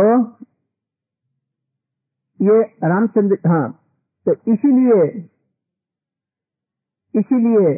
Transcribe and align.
तो 0.00 0.06
ये 2.40 2.60
रामचंद्र 2.62 3.38
हाँ 3.46 3.68
तो 4.26 4.32
इसीलिए 4.52 5.06
इसीलिए 7.14 7.74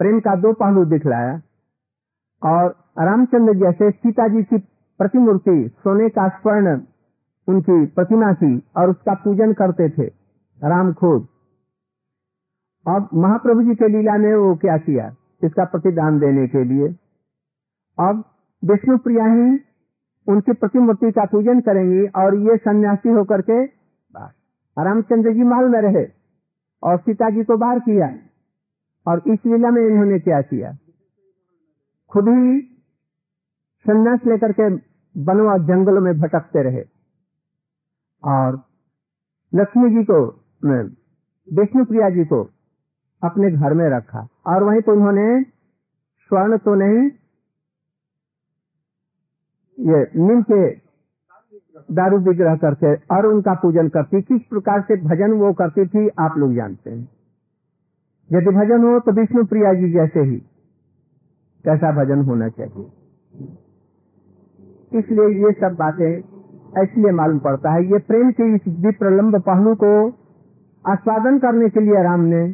प्रेम 0.00 0.20
का 0.20 0.34
दो 0.34 0.52
पहलू 0.52 0.84
दिखलाया 0.84 1.34
और 2.42 2.70
रामचंद्र 2.98 3.54
जैसे 3.54 3.90
सीता 3.90 4.28
जी 4.28 4.42
की 4.42 4.58
प्रतिमूर्ति, 5.00 5.70
सोने 5.78 6.08
का 6.08 6.28
स्वर्ण, 6.28 6.80
उनकी 7.48 7.86
प्रतिमा 7.86 8.32
थी 8.34 8.62
और 8.76 8.90
उसका 8.90 9.14
पूजन 9.14 9.52
करते 9.52 9.88
थे, 9.88 10.06
राम 10.60 10.92
खुद 10.92 11.26
अब 12.86 13.08
महाप्रभु 13.14 13.62
जी 13.62 13.74
के 13.74 13.88
लीला 13.88 14.16
ने 14.16 14.34
वो 14.34 14.54
क्या 14.56 14.76
किया? 14.78 15.06
इसका 15.44 15.64
प्रतिदान 15.64 16.18
देने 16.18 16.46
के 16.48 16.64
लिए। 16.64 16.88
अब 17.98 18.24
विष्णु 18.64 18.98
प्रिया 18.98 19.24
ही 19.24 19.56
उनकी 20.28 20.52
प्रतिमूर्ति 20.52 21.10
का 21.12 21.24
पूजन 21.24 21.60
करेंगी 21.60 22.06
और 22.16 22.34
ये 22.40 22.56
सन्यासी 22.56 23.08
होकर 23.08 23.40
के 23.50 23.64
रामचंद्र 24.76 25.32
जी 25.32 25.42
माल 25.42 25.68
में 25.68 25.80
रहे 25.80 26.04
और 26.82 26.98
सीता 26.98 27.30
जी 27.30 27.44
को 27.44 27.56
बाहर 27.56 27.78
किया 27.78 28.06
और 29.06 29.22
इस 29.26 29.38
लीला 29.46 29.70
में 29.70 29.82
इन्होंने 29.86 30.18
क्या 30.18 30.40
किया? 30.42 30.72
खुद 32.12 32.28
ही 32.28 32.60
संन्यास 33.86 34.20
लेकर 34.26 34.52
के 34.52 34.68
वनों 35.14 35.50
और 35.50 35.64
जंगलों 35.64 36.00
में 36.00 36.12
भटकते 36.20 36.62
रहे 36.62 36.82
और 38.22 38.62
लक्ष्मी 39.52 39.90
जी 39.90 40.04
को 40.10 40.20
विष्णु 41.48 41.84
प्रिया 41.84 42.08
जी 42.10 42.24
को 42.24 42.42
अपने 43.22 43.50
घर 43.50 43.74
में 43.74 43.88
रखा 43.90 44.26
और 44.46 44.62
वहीं 44.62 44.80
पर 44.80 44.92
उन्होंने 44.92 45.26
स्वर्ण 46.30 46.56
तो 46.56 46.74
नहीं 46.74 47.08
ये 49.78 50.02
नीम 50.18 50.42
के 50.42 50.68
दारू 51.90 52.18
विग्रह 52.20 52.56
करते 52.56 52.94
और 53.14 53.26
उनका 53.26 53.54
पूजन 53.62 53.88
करती, 53.88 54.20
किस 54.22 54.42
प्रकार 54.42 54.80
से 54.82 54.96
भजन 54.98 55.32
वो 55.34 55.52
करती 55.52 55.86
थी, 55.86 56.08
आप 56.18 56.38
लोग 56.38 56.54
जानते 56.54 56.90
हैं। 56.90 57.08
यदि 58.30 58.50
भजन 58.56 58.84
हो 58.84 58.98
तो 59.00 59.12
विष्णु 59.12 59.44
प्रिया 59.44 59.72
जी 59.74 59.92
जैसे 59.92 60.20
ही, 60.20 60.36
कैसा 61.64 61.90
भजन 61.94 62.24
होना 62.24 62.48
चाहिए। 62.50 62.84
इसलिए 64.92 65.28
ये 65.38 65.52
सब 65.60 65.76
बातें 65.76 66.12
इसलिए 66.74 67.10
मालूम 67.12 67.38
पड़ता 67.38 67.72
है, 67.72 67.84
ये 67.84 67.98
प्रेम 68.00 68.30
के 68.32 68.54
इस 68.54 68.62
विप्रलम्ब 68.80 69.40
पहलू 69.42 69.74
को 69.74 69.90
आस्वादन 70.84 71.38
करने 71.38 71.68
के 71.68 71.80
लिए 71.80 72.02
राम 72.04 72.20
ने 72.26 72.44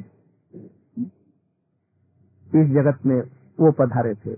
इस 2.52 2.66
जगत 2.70 2.98
में 3.06 3.20
वो 3.58 3.70
पधारे 3.78 4.14
थे। 4.16 4.34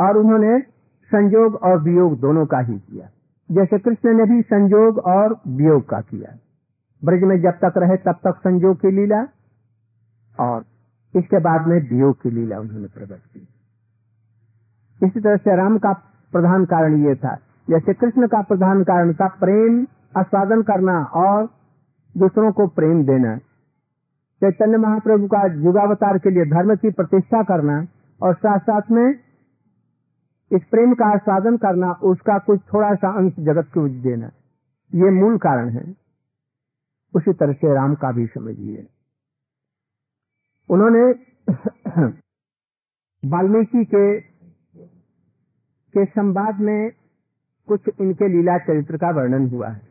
और 0.00 0.16
उन्होंने 0.16 0.58
संयोग 1.10 1.54
और 1.54 1.80
वियोग 1.82 2.20
दोनों 2.20 2.46
का 2.46 2.58
ही 2.58 2.78
किया। 2.78 3.08
जैसे 3.50 3.78
कृष्ण 3.78 4.14
ने 4.16 4.24
भी 4.24 4.42
संयोग 4.42 4.98
और 4.98 5.40
वियोग 5.48 5.88
का 5.88 6.00
किया। 6.00 6.36
ब्रज 7.04 7.22
में 7.22 7.40
जब 7.40 7.50
तक 7.50 7.72
रहे 7.76 7.96
तब 7.96 8.12
तक 8.12 8.36
संयोग 8.36 8.76
की 8.76 8.90
लीला 8.90 9.26
और 10.40 10.64
इसके 11.16 11.38
बाद 11.38 11.66
में 11.66 11.90
वियोग 11.90 12.22
की 12.22 12.30
लीला 12.30 12.58
उन्होंने 12.58 12.86
प्रकट 12.86 13.20
की। 13.34 13.48
इसी 15.06 15.20
तरह 15.20 15.36
से 15.36 15.56
राम 15.56 15.78
का 15.78 15.92
प्रधान 16.32 16.64
कारण 16.64 17.04
ये 17.04 17.14
था। 17.14 17.36
जैसे 17.70 17.94
कृष्ण 17.94 18.26
का 18.26 18.42
प्रधान 18.42 18.82
कारण 18.82 19.12
था 19.12 19.26
प्रेम, 19.28 19.86
आस्वादन 20.16 20.62
करना 20.62 21.04
और 21.04 21.48
दूसरों 22.16 22.52
को 22.52 22.66
प्रेम 22.66 23.04
देना। 23.04 23.36
चैतन्य 24.42 24.76
महाप्रभु 24.76 25.26
का 25.26 25.44
युगावतार 25.46 26.18
के 26.18 26.30
लिए 26.30 26.44
धर्म 26.44 26.74
की 26.74 26.90
प्रतिष्ठा 26.90 27.42
करना 27.42 27.86
और 28.22 28.34
साथ 28.34 28.58
साथ 28.58 28.90
में 28.90 29.14
इस 30.52 30.64
प्रेम 30.70 30.94
का 30.94 31.06
आस्वादन 31.06 31.56
करना, 31.56 31.92
उसका 31.92 32.38
कुछ 32.38 32.60
थोड़ा 32.74 32.94
सा 32.94 33.16
अंश 33.16 33.32
जगत 33.38 33.64
को 33.64 33.88
देना, 33.88 34.26
ये 34.94 35.10
मूल 35.10 35.38
कारण 35.38 35.68
है। 35.68 35.96
उसी 37.14 37.32
तरह 37.32 37.52
से 37.52 37.74
राम 37.74 37.94
का 37.94 38.12
भी 38.12 38.26
समझिए। 38.26 38.86
उन्होंने 40.68 41.14
वाल्मीकि 43.24 43.84
के 43.84 44.20
के 45.94 46.04
संवाद 46.04 46.60
में 46.60 46.90
कुछ 47.68 47.80
इनके 48.00 48.28
लीला 48.28 48.58
चरित्र 48.58 48.96
का 48.96 49.10
वर्णन 49.10 49.50
हुआ 49.50 49.68
है। 49.68 49.88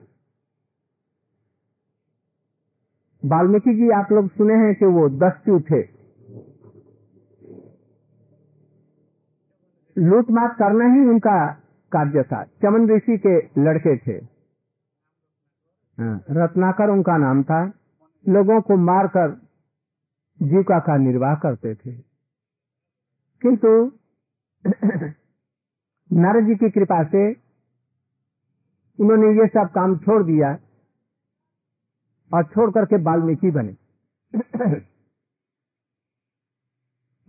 वाल्मीकि 3.26 3.74
जी 3.74 3.90
आप 3.90 4.12
लोग 4.12 4.28
सुने 4.28 4.54
हैं 4.54 4.76
कि 4.76 4.86
वो 4.86 5.10
दस्यु 5.10 5.60
थे। 5.60 6.01
लूटमार 9.98 10.48
करना 10.48 10.86
ही 10.86 11.10
उनका 11.10 11.54
कार्य 11.92 12.24
था। 12.24 12.44
चमन 12.44 12.90
ऋषि 12.90 13.18
के 13.18 13.62
लड़के 13.62 13.98
थे। 13.98 14.26
रत्नाकर 16.32 16.90
उनका 16.90 17.18
नाम 17.18 17.44
था। 17.44 17.66
लोगों 18.28 18.62
को 18.62 18.78
मारकर 18.78 19.32
जीविका 20.42 20.80
का 20.80 20.98
निर्वाह 20.98 21.36
करते 21.36 21.76
थे। 21.76 21.92
किंतु 23.42 23.92
नारद 26.14 26.46
जी 26.46 26.56
की 26.56 26.70
कृपा 26.70 27.04
से 27.04 27.32
उन्होंने 29.00 29.42
ये 29.42 29.48
सब 29.48 29.70
काम 29.76 29.98
छोड़ 29.98 30.24
दिया 30.24 30.58
और 32.34 32.44
छोड़ 32.44 32.72
करके 32.72 32.96
वाल्मीकि 32.96 33.52
बने। 33.52 33.76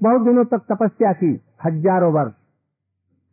बहुत 0.03 0.21
दिनों 0.21 0.45
तक 0.45 0.59
तपस्या 0.59 1.13
की, 1.13 1.41
हज़ारों 1.65 2.13
वर्ष। 2.13 2.35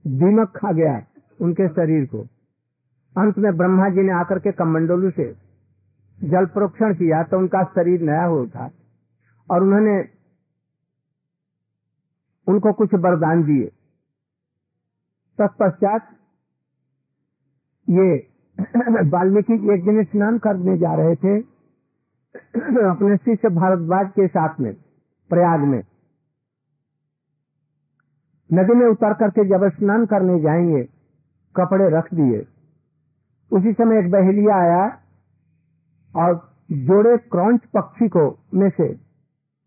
दीमक 0.07 0.57
खा 0.57 0.71
गया 0.71 1.03
उनके 1.41 1.67
शरीर 1.67 2.05
को। 2.05 2.21
अंत 3.17 3.37
में 3.37 3.57
ब्रह्मा 3.57 3.89
जी 3.89 4.01
ने 4.01 4.11
आकर 4.11 4.39
के 4.39 4.51
कमंडोलू 4.51 5.11
से 5.11 5.35
जल 6.23 6.45
प्रोक्षण 6.45 6.93
किया 6.93 7.23
तो 7.23 7.37
उनका 7.37 7.63
शरीर 7.63 8.01
नया 8.01 8.25
हो 8.25 8.47
था 8.47 8.71
और 9.51 9.63
उन्होंने 9.63 10.09
उनको 12.47 12.73
कुछ 12.73 12.93
वरदान 12.93 13.43
दिए। 13.43 13.71
तत्पश्चात 15.37 16.09
ये 17.89 18.27
वाल्मीकि 19.09 19.53
एक 19.53 19.85
दिन 19.85 20.03
स्नान 20.03 20.37
करने 20.37 20.77
जा 20.77 20.95
रहे 20.95 21.15
थे। 21.15 21.39
अपने 22.89 23.17
शिष्य 23.17 23.49
भारद्वाज 23.49 24.09
के 24.09 24.27
साथ 24.27 24.59
में, 24.59 24.73
प्रयाग 25.29 25.59
में। 25.59 25.81
नदी 28.53 28.73
में 28.73 28.87
उतर 28.87 29.13
करके 29.13 29.49
जब 29.49 29.75
स्नान 29.75 30.05
करने 30.05 30.39
जाएँगे, 30.39 30.83
कपड़े 31.55 31.89
रख 31.89 32.13
दिए। 32.13 32.47
उसी 33.51 33.73
समय 33.73 33.99
एक 33.99 34.11
बहेलिया 34.11 34.55
आया 34.55 34.99
और 36.15 36.53
जोड़े 36.71 37.17
क्रौच 37.17 37.59
पक्षी 37.65 38.09
को 38.09 38.39
में 38.53 38.69
से 38.69 38.99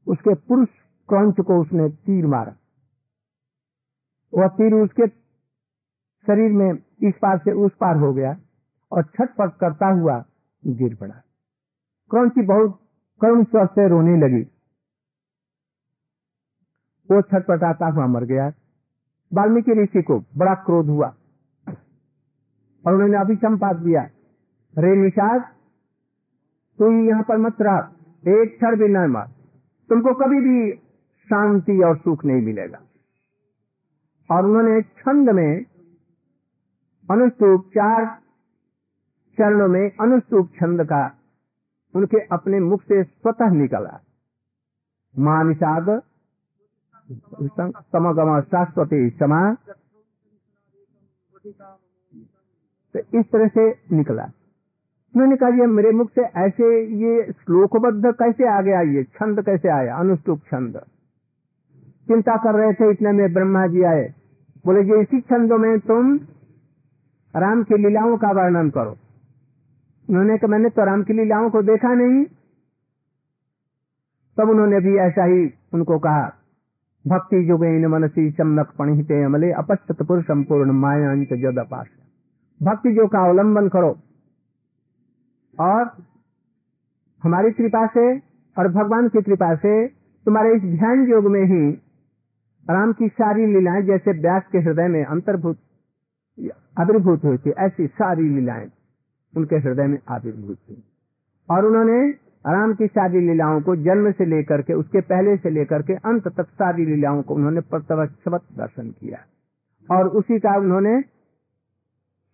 उसके 0.06 0.34
पुरुष 0.34 0.69
क्रौच 1.09 1.41
को 1.41 1.60
उसने 1.60 1.88
तीर 1.88 2.26
मारा। 2.26 2.56
वह 4.34 4.48
तीर 4.48 4.75
उसके 4.75 5.06
शरीर 6.26 6.53
में 6.53 6.72
इस 7.03 7.14
पार 7.22 7.38
से 7.38 7.53
उस 7.53 7.72
पार 7.81 7.97
हो 7.97 8.12
गया 8.12 8.37
और 8.93 9.03
छटपट 9.03 9.53
करता 9.60 9.87
हुआ 9.87 10.25
गिर 10.66 10.97
पड़ा। 10.97 11.14
क्रौची 12.10 12.43
बहुत 12.43 12.81
करुण 13.20 13.44
स्वर 13.44 13.66
से 13.66 13.88
रोने 13.88 14.16
लगी। 14.16 14.43
वो 17.10 17.22
छटपटाता 17.22 17.87
हुआ 17.87 18.06
मर 18.06 18.25
गया। 18.25 18.53
वाल्मीकि 19.34 19.72
ऋषि 19.72 20.03
को 20.03 20.25
बड़ा 20.37 20.54
क्रोध 20.54 20.87
हुआ। 20.87 21.15
और 22.87 22.94
उन्होंने 22.94 23.16
अभी 23.16 23.32
अभिसंपात 23.32 23.76
दिया 23.76 24.03
रे 24.78 24.97
निषाद, 24.97 25.41
तू 26.78 26.91
यहाँ 26.91 27.22
पर 27.22 27.37
मत 27.37 27.56
रह, 27.60 27.88
एक 28.28 28.56
क्षण 28.56 28.76
भी 28.76 28.88
न 28.88 29.06
मार। 29.06 29.26
तुमको 29.88 30.15
कभी 30.15 30.41
भी 30.41 30.72
शांति 31.22 31.82
और 31.82 31.97
सुख 31.97 32.25
नहीं 32.25 32.43
मिलेगा। 32.43 32.78
और 34.31 34.47
उन्होंने 34.47 34.82
छंद 34.82 35.31
में 35.31 35.64
अनुस्तूप, 37.10 37.66
चार 37.66 38.05
चरणों 39.38 39.69
में 39.69 39.90
अनुस्तूप 40.00 40.50
छंद 40.55 40.84
का 40.84 41.19
उनके 41.96 42.20
अपने 42.20 42.61
मुख 42.61 42.82
से 42.82 43.05
स्वतः 43.05 43.50
निकला। 43.50 44.00
माँ 45.19 45.44
निषाद 45.44 46.02
समगम 47.08 48.40
शाश्वती 48.40 49.10
समा 49.10 49.54
तो 52.94 52.99
इस 53.19 53.26
तरह 53.32 53.49
से 53.49 53.70
निकला। 53.96 54.22
उन्होंने 55.14 55.37
कहा, 55.37 55.49
ये 55.49 55.66
मेरे 55.66 55.90
मुख 55.90 56.10
से 56.10 56.22
ऐसे 56.22 56.66
ये 56.96 57.32
श्लोकबद्ध 57.32 58.12
कैसे 58.12 58.49
आ 58.49 58.60
गया? 58.60 58.81
ये 58.81 59.04
छंद 59.04 59.44
कैसे 59.44 59.69
आया? 59.69 59.96
अनुष्टुप 59.96 60.38
छंद। 60.38 60.76
चिंता 62.08 62.37
कर 62.37 62.54
रहे 62.54 62.72
थे, 62.72 62.90
इतने 62.90 63.12
में 63.12 63.32
ब्रह्मा 63.32 63.66
जी 63.66 63.82
आए। 63.82 64.05
बोले 64.66 64.84
जी 64.84 65.00
इसी 65.00 65.20
छंदों 65.20 65.58
में 65.58 65.78
तुम 65.78 66.16
राम 67.34 67.62
की 67.62 67.76
लीलाओं 67.76 68.16
का 68.16 68.31
वर्णन 68.32 68.70
करो। 68.70 68.96
उन्होंने 70.08 70.38
कहा, 70.38 70.48
मैंने 70.48 70.69
तो 70.69 70.84
राम 70.84 71.02
की 71.02 71.12
लीलाओं 71.12 71.50
को 71.50 71.62
देखा 71.62 71.94
नहीं। 71.94 72.25
तब 74.37 74.50
उन्होंने 74.50 74.81
भी 74.81 74.96
ऐसा 74.98 75.25
ही 75.25 75.52
उनको 75.75 75.98
कहा 75.98 76.42
भक्ति 77.06 77.50
युगेन 77.50 77.87
मनसी 77.87 78.31
सम्यक 78.31 78.66
पणिते 78.78 79.22
अमले 79.25 79.50
अपश्यत 79.52 80.02
पुरुषम 80.02 80.43
पूर्ण 80.43 80.72
मायांच 80.72 81.28
जद 81.32 81.58
अपाश 81.58 81.87
भक्ति 82.62 82.93
जो 82.93 83.06
का 83.08 83.25
अवलंबन 83.28 83.69
करो। 83.69 83.96
और 85.60 85.90
हमारी 87.22 87.50
कृपा 87.50 87.87
से 87.87 88.19
और 88.56 88.69
भगवान 88.69 89.08
की 89.08 89.22
कृपा 89.22 89.54
से 89.54 89.87
तुम्हारे 90.26 90.54
इस 90.54 90.62
ध्यान 90.62 91.06
योग 91.10 91.26
में 91.26 91.44
ही 91.44 91.70
राम 92.66 92.93
की 92.93 93.08
सारी 93.08 93.46
लीलाएँ 93.46 93.82
जैसे 93.82 94.12
व्यास 94.12 94.43
के 94.52 94.58
हृदय 94.58 94.88
में 94.88 95.05
अंतर्भूत 95.05 95.58
आविर्भूत 96.81 97.25
हुई 97.25 97.38
थी, 97.38 97.50
ऐसी 97.50 97.87
सारी 97.87 98.28
लीलाएँ 98.28 98.70
उनके 99.37 99.56
हृदय 99.56 99.87
में 99.87 99.98
आविर्भूत 100.08 100.58
हुई। 100.69 100.82
और 101.50 101.66
उन्होंने 101.66 102.12
राम 102.47 102.75
की 102.75 102.87
सारी 102.87 103.21
लीलाओं 103.21 103.61
को 103.61 103.77
जन्म 103.77 104.12
से 104.12 104.25
लेकर 104.25 104.62
के, 104.62 104.73
उसके 104.73 105.00
पहले 105.00 105.37
से 105.37 105.50
लेकर 105.50 105.83
के 105.83 105.93
अंत 105.93 106.29
तक 106.29 106.47
सारी 106.47 106.87
लीलाओं 106.87 107.23
को 107.23 107.35
उन्होंने 107.35 107.61
प्रत्यक्षवत 107.61 108.41
दर्शन 108.59 108.91
किया। 108.91 109.19
और 109.97 110.09
उसी 110.09 110.39
का 110.39 110.59
उन्होंने 110.59 111.03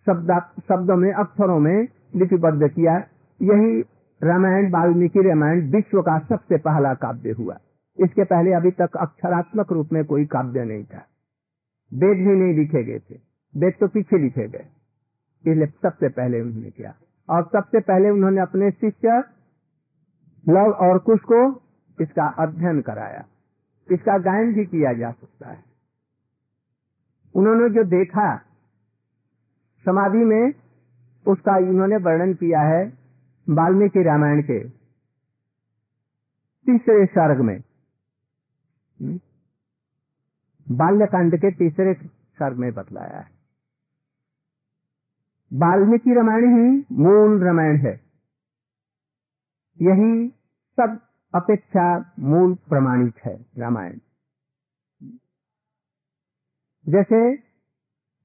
शब्द, 0.07 0.43
शब्दों 0.69 0.97
में, 0.97 1.13
अक्षरों 1.13 1.59
में 1.59 1.89
लिपिबद्ध 2.17 2.69
किया। 2.69 2.97
यही 3.43 3.81
रामायण, 4.23 4.71
वाल्मीकि 4.71 5.21
रामायण 5.21 5.71
विश्व 5.71 6.03
का 6.03 6.19
सबसे 6.19 6.57
पहला 6.57 6.95
काव्य 6.95 7.31
हुआ। 7.31 7.59
इसके 8.01 8.25
पहले 8.25 8.53
अभी 8.53 8.71
तक 8.71 8.97
अक्षरात्मक 8.97 9.73
रूप 9.73 9.89
में 9.93 10.05
कोई 10.05 10.27
काव्य 10.27 10.65
नहीं 10.65 10.85
था। 10.85 11.07
वेद 11.95 12.19
भी 12.19 12.37
नहीं 12.37 12.55
लिखे 12.55 12.85
गए 12.85 12.99
थे। 12.99 13.15
वेद 13.57 13.75
तो 13.81 13.89
पीछे 13.89 14.19
लिखे 14.19 14.49
गए। 14.49 14.65
इसलिए 15.47 15.67
सबसे 15.67 16.09
पहले 16.09 16.41
उन्होंने 16.41 16.71
किया। 16.71 16.95
और 17.31 17.49
सबसे 17.53 17.81
पहले 17.81 18.11
उन्होंने 18.11 18.41
अपने 18.41 18.71
शिष्य 18.71 19.23
लव 20.49 20.71
और 20.71 20.99
कुश 20.99 21.21
को 21.21 21.63
इसका 22.01 22.27
अध्ययन 22.29 22.81
कराया। 22.81 23.25
इसका 23.93 24.19
गायन 24.19 24.55
भी 24.55 24.65
किया 24.65 24.93
जा 24.93 25.11
सकता 25.11 25.49
है। 25.49 25.65
उन्होंने 27.35 27.75
जो 27.75 27.85
देखा, 27.85 28.37
समाधि 29.85 30.19
में 30.19 30.53
उसका 31.29 31.57
इन्होंने 31.57 31.97
वर्णन 31.97 32.35
किया 32.35 32.61
है 32.61 32.99
वाल्मीकि 33.51 34.03
रामायण 34.03 34.43
के 34.43 34.69
तीसरे 36.69 37.07
सर्ग 37.07 37.41
में। 37.41 37.61
बाल्यकांड 40.71 41.37
के 41.37 41.51
तीसरे 41.51 41.95
सर्ग 42.33 42.57
में 42.57 42.75
बतलाया 42.75 43.19
है। 43.19 43.29
वाल्मीकि 45.53 46.15
रामायण 46.15 46.45
ही 46.45 46.87
मूल 46.93 47.45
रामायण 47.45 47.77
है। 47.77 48.08
यही 49.83 50.29
सब 50.81 50.99
अपेक्षा 51.35 52.15
मूल 52.19 52.55
प्रमाणित 52.55 53.15
है 53.25 53.47
रामायण। 53.59 53.99
जैसे 56.87 57.21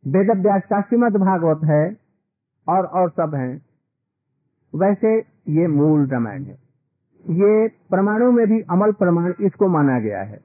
वेद 0.06 0.32
व्यास 0.38 0.62
का 0.66 0.82
श्रीमद 0.82 1.16
भागवत 1.16 1.64
है 1.64 1.98
और 2.68 2.86
और 2.86 3.10
सब 3.10 3.36
हैं, 3.36 3.66
वैसे 4.76 5.18
ये 5.50 5.68
मूल 5.68 6.08
रामायण 6.08 6.44
है। 6.44 6.58
ये 7.26 7.68
प्रमाणों 7.68 8.32
में 8.32 8.48
भी 8.48 8.62
अमल 8.62 8.92
प्रमाण 8.92 9.34
इसको 9.42 9.68
माना 9.68 10.00
गया 10.00 10.22
है। 10.22 10.40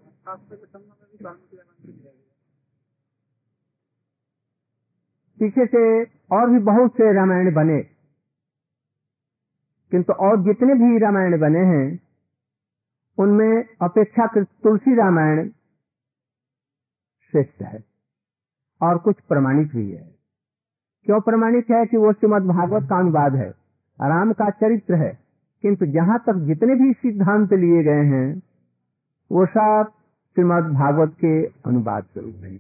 पीछे 5.38 5.66
से 5.66 6.04
और 6.32 6.50
भी 6.50 6.58
बहुत 6.58 6.92
से 6.92 7.12
रामायण 7.12 7.54
बने। 7.54 7.97
किंतु 9.90 10.12
और 10.12 10.42
जितने 10.42 10.74
भी 10.74 10.98
रामायण 10.98 11.40
बने 11.40 11.60
हैं, 11.60 12.00
उनमें 13.18 13.64
अपेक्षाकृत 13.82 14.48
तुलसी 14.62 14.94
रामायण 14.94 15.48
श्रेष्ठ 17.30 17.62
है। 17.62 17.84
और 18.82 18.98
कुछ 18.98 19.20
प्रमाणित 19.20 19.72
भी 19.72 19.90
है। 19.90 20.14
क्यों 21.04 21.20
प्रमाणित 21.20 21.66
है 21.70 21.86
कि 21.86 21.96
वो 21.96 22.12
श्रीमद 22.12 22.42
भागवत 22.42 22.88
का 22.88 22.98
अनुवाद 22.98 23.34
है? 23.34 23.50
राम 24.00 24.32
का 24.32 24.50
चरित्र 24.50 24.94
है। 24.94 25.18
किंतु 25.62 25.86
जहाँ 25.86 26.18
तक 26.26 26.34
जितने 26.34 26.74
भी 26.74 26.92
सिद्धांत 26.92 27.52
लिए 27.52 27.82
गए 27.82 28.04
हैं, 28.04 28.42
वो 29.32 29.46
सब 29.46 29.92
श्रीमद 30.34 30.64
भागवत 30.64 31.12
के 31.12 31.46
अनुवाद 31.46 32.04
स्वरूप 32.04 32.34
है। 32.34 32.54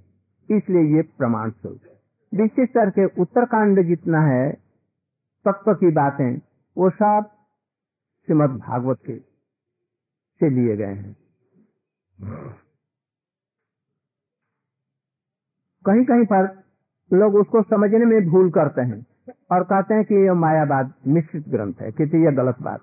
इसलिए 0.50 0.96
ये 0.96 1.02
प्रमाण 1.02 1.50
स्वरूप 1.50 1.78
है। 1.86 1.98
विशेष 2.42 2.68
करके 2.68 3.22
उत्तरकांड 3.22 3.82
जितना 3.82 4.20
है, 4.20 4.52
तत्व 5.44 5.74
की 5.74 5.90
बातें 5.90 6.38
वो 6.78 6.90
सब 6.90 7.24
श्रीमद 8.26 8.50
भागवत 8.50 8.98
के, 9.06 9.18
से 10.40 10.50
लिए 10.50 10.76
गए 10.76 10.94
हैं। 10.94 11.16
कहीं 15.86 16.04
कहीं 16.04 16.24
पर 16.24 16.64
लोग 17.12 17.34
उसको 17.34 17.62
समझने 17.62 18.04
में 18.04 18.28
भूल 18.28 18.50
करते 18.50 18.80
हैं 18.80 19.06
और 19.52 19.62
कहते 19.64 19.94
हैं 19.94 20.04
कि 20.04 20.14
यह 20.14 20.34
मायावाद 20.34 20.94
मिश्रित 21.06 21.48
ग्रंथ 21.48 21.74
है 21.80 21.92
किसी 21.92 22.24
यह 22.24 22.30
गलत 22.30 22.56
बात। 22.62 22.80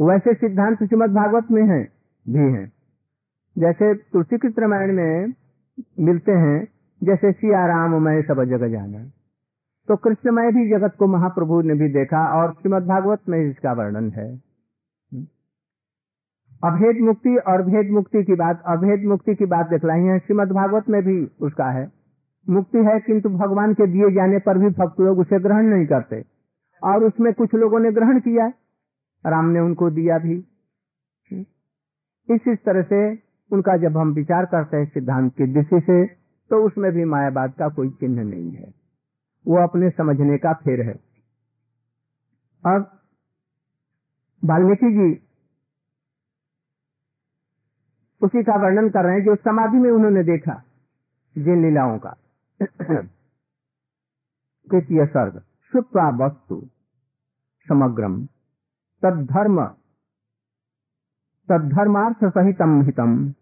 वैसे 0.00 0.34
सिद्धांत 0.34 0.78
श्रीमद 0.78 1.10
भागवत 1.10 1.50
में 1.50 1.62
है, 1.62 1.92
भी 2.28 2.52
है। 2.52 2.72
जैसे 3.58 3.94
तुलसी 3.94 4.10
तुलसीकृत 4.10 4.58
रामायण 4.58 4.92
में 4.96 5.34
मिलते 6.00 6.32
हैं, 6.32 6.68
जैसे 7.02 7.32
सिया 7.32 7.66
राम 7.66 8.02
मैं 8.02 8.22
सब 8.22 8.44
जगह 8.44 8.68
जाना। 8.68 9.23
तो 9.88 9.96
कृष्णमय 9.96 10.50
भी 10.52 10.68
जगत 10.70 10.94
को 10.98 11.06
महाप्रभु 11.06 11.60
ने 11.60 11.74
भी 11.74 11.88
देखा 11.88 12.26
और 12.36 12.52
श्रीमद 12.52 12.82
भागवत 12.82 13.20
में 13.28 13.38
इसका 13.40 13.72
वर्णन 13.72 14.10
है। 14.10 14.28
अभेद 16.64 17.00
मुक्ति 17.00 17.36
और 17.36 17.62
भेद 17.62 17.90
मुक्ति 17.90 18.22
की 18.24 18.34
बात, 18.34 18.62
अभेद 18.66 19.04
मुक्ति 19.04 19.34
की 19.34 19.46
बात 19.46 19.66
दिखलाई 19.66 20.00
है 20.00 20.18
श्रीमद 20.18 20.52
भागवत 20.52 20.88
में 20.88 21.02
भी 21.02 21.16
उसका 21.40 21.70
है। 21.70 21.90
मुक्ति 22.48 22.78
है 22.78 22.98
किंतु 23.00 23.28
भगवान 23.28 23.74
के 23.74 23.86
दिए 23.86 24.10
जाने 24.10 24.38
पर 24.38 24.58
भी 24.58 24.68
भक्त 24.68 25.00
लोग 25.00 25.18
उसे 25.18 25.40
ग्रहण 25.40 25.66
नहीं 25.66 25.86
करते। 25.86 26.22
और 26.82 27.04
उसमें 27.04 27.32
कुछ 27.34 27.54
लोगों 27.54 27.80
ने 27.80 27.92
ग्रहण 27.92 28.20
किया, 28.20 28.46
राम 29.24 29.44
ने 29.44 29.60
उनको 29.60 29.90
दिया 29.90 30.18
भी। 30.18 30.36
इस 32.28 32.40
इस 32.48 32.58
तरह 32.66 32.82
से 32.82 33.18
उनका 33.50 33.76
जब 33.76 33.96
हम 33.96 34.12
विचार 34.12 34.44
करते 34.44 34.76
हैं 34.76 34.84
सिद्धांत 34.84 35.32
की 35.32 35.46
दृष्टि 35.54 35.80
से 35.80 36.04
तो 36.50 36.66
उसमें 36.66 36.92
भी 36.92 37.04
मायावाद 37.04 37.52
का 37.58 37.68
कोई 37.68 37.90
चिन्ह 37.90 38.22
नहीं 38.22 38.50
है। 38.50 38.83
वो 39.46 39.62
अपने 39.62 39.90
समझने 39.90 40.38
का 40.38 40.52
फेर 40.52 40.86
है। 40.86 40.94
अब 42.66 43.00
वाल्मीकि 44.44 44.92
जी 44.92 45.26
उसी 48.22 48.42
का 48.42 48.56
वर्णन 48.56 48.88
कर 48.88 49.04
रहे 49.04 49.18
हैं 49.18 49.24
जो 49.24 49.36
समाधि 49.36 49.76
में 49.76 49.90
उन्होंने 49.90 50.24
देखा, 50.24 50.62
जिन 51.38 51.62
लीलाओं 51.62 51.98
का। 51.98 52.16
तृतीय 54.70 55.06
सर्ग 55.06 55.42
शुक्वा 55.72 56.08
वस्तु, 56.08 56.68
समग्रम, 57.68 58.26
तद्धर्म 59.02 59.66
तद्धर्मार्थ 61.48 62.24
सहितम 62.24 62.82
हितम, 62.82 63.34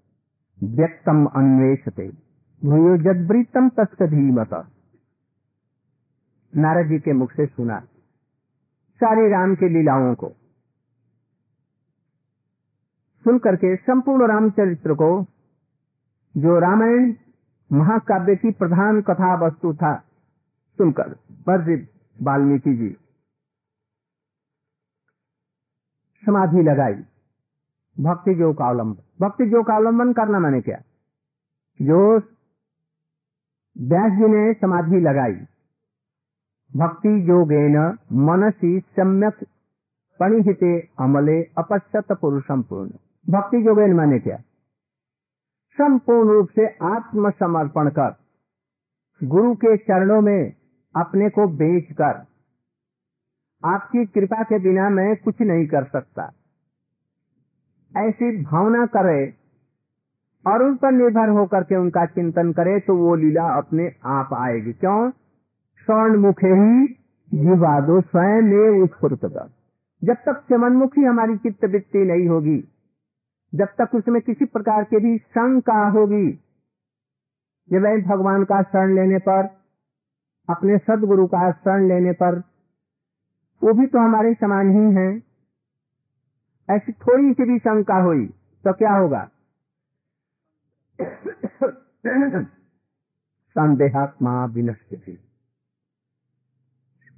व्यक्तम 0.63 1.27
अन्वेषते। 1.27 2.09
भूयो 2.65 2.97
जदवृतम 2.97 3.69
तस्कधीमत 3.69 4.72
नारद 6.57 6.89
जी 6.89 6.99
के 6.99 7.13
मुख 7.13 7.33
से 7.33 7.47
सुना, 7.47 7.81
सारी 8.97 9.29
राम 9.29 9.55
के 9.55 9.69
लीलाओं 9.69 10.15
को। 10.15 10.29
सुन 13.25 13.39
करके 13.39 13.77
संपूर्ण 13.77 14.29
रामचरित्र 14.29 14.95
को, 14.95 15.27
जो 16.37 16.59
रामायण 16.59 17.15
महाकाव्य 17.73 18.37
की 18.37 18.51
प्रधान 18.51 19.03
कथा 19.03 19.47
वस्तु 19.47 19.75
था, 19.75 19.97
सुनकर 20.77 21.11
वर्जित 21.49 21.93
वाल्मीकि 22.23 22.77
जी। 22.77 22.97
समाधि 26.27 26.63
लगाई। 26.63 26.95
भक्ति 28.01 28.35
जो 28.35 28.55
का 28.55 28.69
अवलंबन 28.69 29.27
भक्ति 29.27 29.47
जो 29.47 29.63
का 29.63 29.77
अवलंबन 29.77 30.13
करना 30.13 30.39
मैंने 30.39 30.61
क्या? 30.61 30.77
जो 31.83 32.19
व्यास 33.79 34.13
जी 34.13 34.29
ने 34.29 34.55
समाधि 34.55 35.01
लगाई। 35.01 35.47
भक्ति 36.77 37.21
जोगेन 37.21 37.99
मनसी 38.13 38.81
सम्यक 38.81 39.45
पणिहिते 40.21 40.79
अमले 41.01 41.43
अपश्यत 41.43 42.13
पुरुषम 42.13 42.63
पूर्ण 42.63 42.91
भक्ति 43.29 43.63
जोगेन 43.63 43.93
माने 43.93 44.19
क्या? 44.19 44.37
संपूर्ण 45.73 46.29
रूप 46.29 46.49
से 46.49 46.67
आत्मसमर्पण 46.83 47.91
कर। 47.91 48.15
गुरु 49.25 49.55
के 49.55 49.77
चरणों 49.77 50.21
में 50.21 50.53
अपने 50.97 51.29
को 51.31 51.47
बेच 51.49 51.93
कर। 51.93 52.25
आपकी 53.65 54.05
कृपा 54.07 54.43
के 54.43 54.59
बिना 54.59 54.89
मैं 54.91 55.17
कुछ 55.17 55.41
नहीं 55.41 55.67
कर 55.67 55.85
सकता। 55.85 56.33
ऐसी 57.97 58.43
भावना 58.43 58.87
करे 58.87 59.35
और 60.47 60.63
उन 60.63 60.77
पर 60.77 60.93
निर्भर 60.93 61.29
होकर 61.29 61.63
के 61.63 61.77
उनका 61.77 62.07
चिंतन 62.07 62.53
करे 62.53 62.81
तो 62.81 62.97
वो 62.97 63.15
लीला 63.15 63.47
अपने 63.57 63.93
आप 64.05 64.35
आएगी। 64.35 64.73
क्यों? 64.73 65.11
स्वर्ण 65.83 66.17
मुखे 66.17 66.47
ही 66.47 66.87
जीवा 67.35 67.81
दो 67.81 68.01
स्वयं 68.01 68.43
में 68.43 68.83
उत्फुत 68.83 69.25
जब 70.05 70.15
तक 70.15 70.45
चमनमुखी 70.51 71.01
हमारी 71.01 71.37
चित्त 71.37 71.65
वृत्ति 71.65 71.99
नहीं 71.99 72.29
होगी, 72.29 72.69
जब 73.55 73.69
तक 73.81 73.95
उसमें 73.95 74.23
किसी 74.23 74.45
प्रकार 74.45 74.85
की 74.85 74.97
भी 74.97 75.19
शंका 75.19 75.89
होगी 75.89 76.41
वह 77.73 78.03
भगवान 78.03 78.45
का 78.45 78.63
शरण 78.63 78.95
लेने 78.95 79.19
पर, 79.19 79.45
अपने 80.49 80.79
सदगुरु 80.79 81.27
का 81.27 81.53
शरण 81.53 81.89
लेने 81.89 82.13
पर, 82.13 82.39
वो 83.63 83.73
भी 83.73 83.87
तो 83.87 83.99
हमारे 83.99 84.35
समान 84.35 84.71
ही 84.71 84.95
हैं। 84.95 85.23
ऐसी 86.71 86.93
थोड़ी 86.93 87.33
सी 87.33 87.45
भी 87.45 87.59
शंका 87.59 87.97
हुई 87.97 88.27
तो 88.65 88.73
क्या 88.73 88.93
होगा? 88.93 89.29
संदेहात्मा 93.49 94.47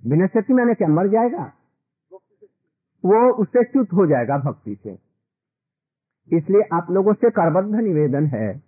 विनश्यति 0.07 0.19
विनश्यति 0.19 0.53
मैंने 0.53 0.75
क्या, 0.75 0.89
मर 0.89 1.09
जाएगा? 1.09 1.53
वो 3.05 3.33
उससे 3.33 3.65
च्युत 3.65 3.89
हो 3.93 4.07
जाएगा 4.07 4.39
भक्ति 4.39 4.77
से। 4.85 4.99
इसलिए 6.37 6.77
आप 6.77 6.87
लोगों 6.91 7.15
से 7.15 7.31
करबद्ध 7.31 7.75
निवेदन 7.75 8.27
है। 8.27 8.63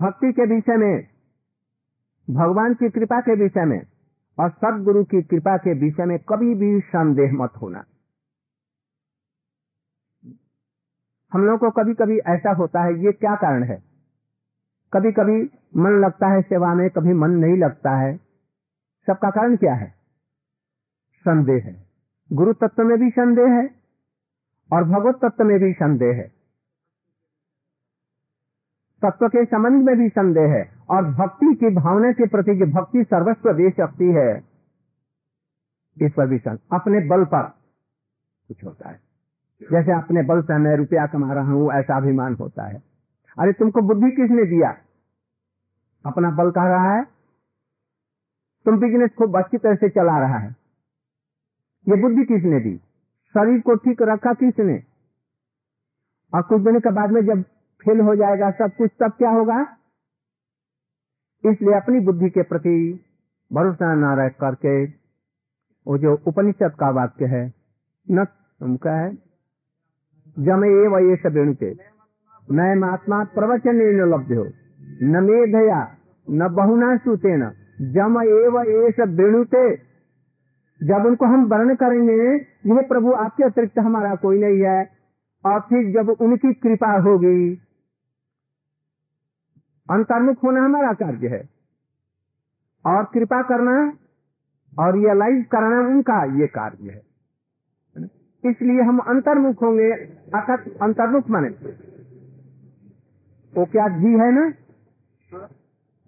भक्ति 0.00 0.32
के 0.32 0.54
विषय 0.54 0.76
में, 0.76 1.08
भगवान 2.30 2.74
की 2.74 2.90
कृपा 2.90 3.20
के 3.20 3.34
विषय 3.42 3.64
में 3.64 3.86
और 4.38 4.50
सदगुरु 4.50 5.04
की 5.04 5.22
कृपा 5.22 5.56
के 5.56 5.74
विषय 5.74 6.04
में 6.04 6.18
कभी 6.18 6.54
भी 6.54 6.80
संदेह 6.80 7.32
मत 7.32 7.52
होना। 7.62 7.84
हम 11.32 11.44
लोगों 11.44 11.70
को 11.70 11.82
कभी 11.82 11.94
कभी 11.94 12.18
ऐसा 12.18 12.52
होता 12.52 12.80
है, 12.80 13.04
ये 13.04 13.12
क्या 13.12 13.34
कारण 13.34 13.64
है? 13.64 13.89
कभी 14.92 15.12
कभी 15.12 15.42
मन 15.76 15.90
लगता 15.90 16.26
है 16.26 16.42
सेवा 16.42 16.74
में, 16.74 16.90
कभी 16.90 17.12
मन 17.12 17.30
नहीं 17.30 17.56
लगता 17.56 17.90
है। 17.90 18.16
सबका 19.06 19.30
कारण 19.30 19.56
क्या 19.56 19.74
है? 19.74 19.94
संदेह 21.20 21.64
है। 21.64 21.86
गुरु 22.32 22.52
तत्व 22.52 22.82
में 22.82 22.98
भी 22.98 23.10
संदेह 23.10 23.48
है 23.48 23.70
और 24.70 24.84
भगवत 24.84 25.20
तत्व 25.24 25.44
में 25.44 25.58
भी 25.60 25.72
संदेह 25.72 26.16
है। 26.16 26.28
तत्व 29.02 29.28
के 29.28 29.44
संबंध 29.44 29.84
में 29.84 29.96
भी 29.98 30.08
संदेह 30.08 30.52
है 30.52 30.78
और 30.90 31.04
भक्ति 31.04 31.54
की 31.54 31.74
भावना 31.74 32.12
के 32.12 32.26
प्रति 32.26 32.54
जो 32.54 32.66
भक्ति 32.66 33.04
सर्वस्व 33.04 33.52
दे 33.52 33.70
सकती 33.70 34.12
है, 34.12 34.44
इस 35.96 36.12
पर 36.12 36.26
भी 36.26 36.38
संदेह 36.38 36.76
अपने 36.76 37.08
बल 37.08 37.24
पर 37.24 37.42
कुछ 38.48 38.64
होता 38.64 38.88
है। 38.88 39.00
जैसे 39.62 39.92
अपने 39.92 40.22
बल 40.22 40.42
से 40.42 40.58
मैं 40.58 40.76
रुपया 40.76 41.06
कमा 41.06 41.32
रहा 41.32 41.50
हूँ, 41.50 41.72
ऐसा 41.72 41.96
अभिमान 41.96 42.34
होता 42.34 42.66
है। 42.66 42.89
अरे 43.38 43.52
तुमको 43.52 43.80
बुद्धि 43.80 44.10
किसने 44.10 44.44
दिया? 44.44 44.70
अपना 46.06 46.30
बल 46.30 46.50
कह 46.50 46.64
रहा 46.64 46.94
है। 46.94 47.04
तुम 48.64 48.78
बिज़नेस 48.80 49.10
खूब 49.18 49.38
अच्छी 49.38 49.58
तरह 49.58 49.74
से 49.74 49.88
चला 49.88 50.18
रहा 50.18 50.38
है। 50.38 50.56
ये 51.88 52.02
बुद्धि 52.02 52.24
किसने 52.24 52.60
दी? 52.60 52.76
शरीर 53.34 53.60
को 53.60 53.74
ठीक 53.74 54.02
रखा 54.02 54.32
किसने? 54.32 54.84
और 56.34 56.42
कुछ 56.42 56.62
दिन 56.62 56.80
के 56.80 56.90
बाद 56.90 57.10
में 57.10 57.20
जब 57.26 57.42
फेल 57.82 58.00
हो 58.00 58.16
जाएगा 58.16 58.50
सब 58.50 58.76
कुछ, 58.76 58.90
तब 59.00 59.10
क्या 59.10 59.30
होगा? 59.30 59.76
इसलिए 61.44 61.74
अपनी 61.74 62.00
बुद्धि 62.00 62.30
के 62.30 62.42
प्रति 62.42 63.04
भरोसा 63.52 63.94
न 63.94 64.18
रख 64.18 64.36
करके, 64.40 64.86
वो 65.86 65.98
जो 65.98 66.16
उपनिषद 66.26 66.72
का 66.80 66.90
वाक्य 66.90 67.26
है, 67.26 67.52
न 68.10 68.26
उनका 68.62 68.92
है 68.92 69.14
जम 70.38 70.64
ये 70.64 71.16
सब 71.16 71.36
नयम 72.52 72.84
आत्मा 72.84 73.24
प्रवचन 73.24 73.82
लब्ध। 74.14 74.32
हो 74.32 74.44
न 75.02 75.24
मेधया, 75.24 75.96
न 76.30 76.48
बहुना 76.48 76.96
सुते 76.96 77.36
न 77.36 77.52
जम 77.80 78.22
एव 78.22 78.90
सब 78.90 79.14
वेणुते। 79.14 79.76
जब 80.82 81.06
उनको 81.06 81.24
हम 81.24 81.44
वर्ण 81.44 81.74
करेंगे, 81.74 82.34
यह 82.66 82.86
प्रभु 82.88 83.12
आपके 83.12 83.44
अतिरिक्त 83.44 83.78
हमारा 83.78 84.14
कोई 84.14 84.40
नहीं 84.40 84.62
है। 84.62 84.90
और 85.44 85.60
फिर 85.60 85.92
जब 85.92 86.08
उनकी 86.10 86.52
कृपा 86.52 86.98
होगी, 86.98 87.54
अंतर्मुख 89.90 90.44
होना 90.44 90.64
हमारा 90.64 90.92
कार्य 90.92 91.28
है। 91.28 91.48
और 92.86 93.04
कृपा 93.04 93.42
करना 93.42 93.92
और 94.78 94.94
रियलाइज़ 94.94 95.46
कराना 95.46 95.80
उनका 95.80 96.24
ये 96.40 96.46
कार्य 96.46 96.90
है। 96.90 97.10
इसलिए 98.50 98.82
हम 98.82 98.98
अंतर्मुख 98.98 99.62
होंगे, 99.62 99.92
अर्थात 100.34 100.64
अंतर्मुख 100.82 101.30
माने। 101.30 101.89
वो 103.56 103.64
क्या 103.66 103.88
घी 103.88 104.12
है 104.12 104.32
ना? 104.32 104.50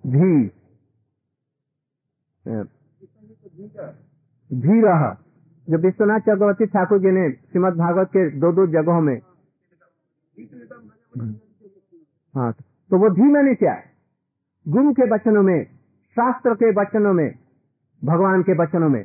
घी। 0.07 0.47
घी 4.51 4.81
रह। 4.81 5.17
जो 5.69 5.79
विश्वनाथ 5.79 6.21
चक्रवर्ती 6.21 6.67
ठाकुर 6.67 6.99
जी 6.99 7.11
ने 7.11 7.31
श्रीमद 7.31 7.75
भागवत 7.75 8.09
के 8.09 8.31
दो 8.31 8.53
दो 8.53 8.67
जगहों 8.67 9.01
में 9.01 9.21
हाँ 12.35 12.53
तो 12.91 12.99
वो 12.99 13.11
धी 13.11 13.23
मैंने 13.23 13.55
क्या 13.55 13.73
है। 13.73 13.93
गुरु 14.69 14.93
के 14.93 15.11
वचनों 15.11 15.43
में, 15.43 15.65
शास्त्र 16.11 16.55
के 16.55 16.71
वचनों 16.71 17.13
में, 17.13 17.39
भगवान 18.05 18.43
के 18.43 18.53
वचनों 18.53 18.89
में। 18.89 19.05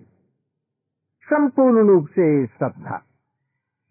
संपूर्ण 1.24 1.88
रूप 1.88 2.08
से 2.08 2.46
श्रद्धा 2.46 3.03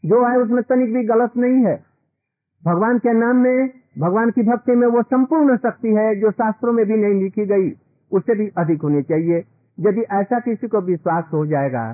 जो 0.04 0.24
है 0.26 0.38
उसमें 0.38 0.62
तनिक 0.62 0.94
भी 0.94 1.04
गलत 1.04 1.36
नहीं 1.36 1.64
है। 1.66 1.85
भगवान 2.66 2.98
के 2.98 3.12
नाम 3.12 3.36
में, 3.36 3.70
भगवान 3.98 4.30
की 4.30 4.42
भक्ति 4.42 4.72
में 4.72 4.86
वो 4.88 5.02
संपूर्ण 5.02 5.56
शक्ति 5.56 5.88
है 5.88 6.14
जो 6.20 6.30
शास्त्रों 6.30 6.72
में 6.72 6.84
भी 6.86 6.96
नहीं 6.96 7.22
लिखी 7.22 7.46
गई। 7.46 7.70
उससे 8.12 8.34
भी 8.34 8.48
अधिक 8.58 8.82
होनी 8.82 9.02
चाहिए। 9.02 9.44
यदि 9.78 10.00
ऐसा 10.12 10.38
किसी 10.40 10.68
को 10.68 10.80
विश्वास 10.80 11.24
हो 11.32 11.44
जाएगा 11.46 11.92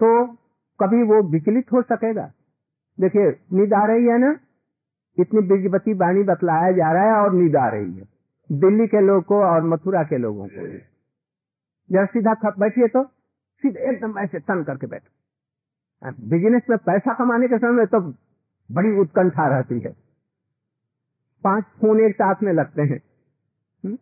तो 0.00 0.26
कभी 0.80 1.02
वो 1.02 1.22
विचलित 1.22 1.72
हो 1.72 1.82
सकेगा। 1.82 2.30
देखिए, 2.98 3.30
नींद 3.52 3.72
आ 3.74 3.84
रही 3.86 4.06
है 4.06 4.18
ना? 4.18 4.36
इतनी 5.18 5.40
बीजबती 5.40 5.94
बाणी 5.94 6.22
बतलाया 6.22 6.72
जा 6.72 6.92
रहा 6.92 7.04
है 7.04 7.12
और 7.12 7.32
नींद 7.32 7.56
आ 7.56 7.68
रही 7.68 7.92
है। 7.92 8.04
दिल्ली 8.52 8.86
के 8.86 9.00
लोग 9.00 9.24
को 9.24 9.40
और 9.44 9.62
मथुरा 9.64 10.02
के 10.02 10.18
लोगों 10.18 10.46
को 10.46 10.66
जरा 11.90 12.04
सीधा 12.04 12.34
बैठिए 12.58 12.88
तो। 12.88 13.04
सीधे 13.62 13.88
एकदम 13.90 14.18
ऐसे 14.18 14.38
तन 14.40 14.62
करके 14.62 14.86
बैठो। 14.86 16.12
बिज़नेस 16.30 16.62
में 16.70 16.78
पैसा 16.78 17.14
कमाने 17.14 17.48
के 17.48 17.58
समय 17.58 17.86
तो 17.86 18.00
बड़ी 18.72 19.00
उत्कंठा 19.00 19.56
रहती 19.56 19.80
है। 19.80 19.92
पाँच 21.44 21.64
फ़ोन 21.64 22.00
एक 22.00 22.14
साथ 22.14 22.34
में 22.42 22.52
लगते 22.52 22.82
हैं। 22.82 23.02
हुँ? 23.84 23.96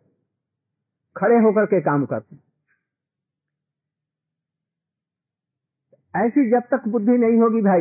खड़े 1.17 1.37
होकर 1.37 1.67
के 1.67 1.81
काम 1.81 2.07
करते 2.07 2.37
ऐसी 6.17 6.51
जब 6.51 6.61
तक 6.61 6.89
बुद्धि 6.89 7.13
नहीं 7.13 7.41
होगी 7.41 7.63
भाई, 7.63 7.81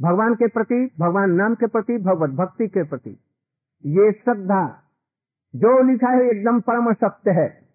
भगवान 0.00 0.34
के 0.34 0.48
प्रति, 0.48 0.90
भगवान 1.00 1.30
नाम 1.30 1.54
के 1.54 1.66
प्रति, 1.66 1.98
भगवत 1.98 2.30
भक्ति 2.30 2.68
के 2.68 2.84
प्रति, 2.84 3.10
ये 3.86 4.12
श्रद्धा, 4.12 4.82
जो 5.56 5.92
लिखा 5.92 6.08
है, 6.08 6.22
एकदम 6.22 6.60
परम 6.60 6.92
सत्य 6.92 7.30
है। 7.30 7.65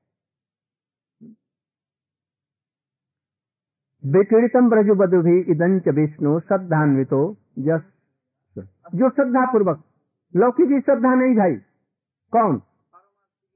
विक्रीतम 4.05 4.69
ब्रजुबधु 4.69 5.21
भी 5.21 5.39
इदंच 5.39 5.87
विष्णु 5.87 6.39
श्रद्धान्वितो, 6.39 7.37
यस 7.57 7.81
जो 8.95 9.09
श्रद्धा 9.09 9.51
पूर्वक 9.51 9.83
लौकिक 10.35 10.67
की 10.67 10.79
श्रद्धा 10.79 11.15
नहीं 11.15 11.35
भाई। 11.35 11.55
कौन? 12.31 12.61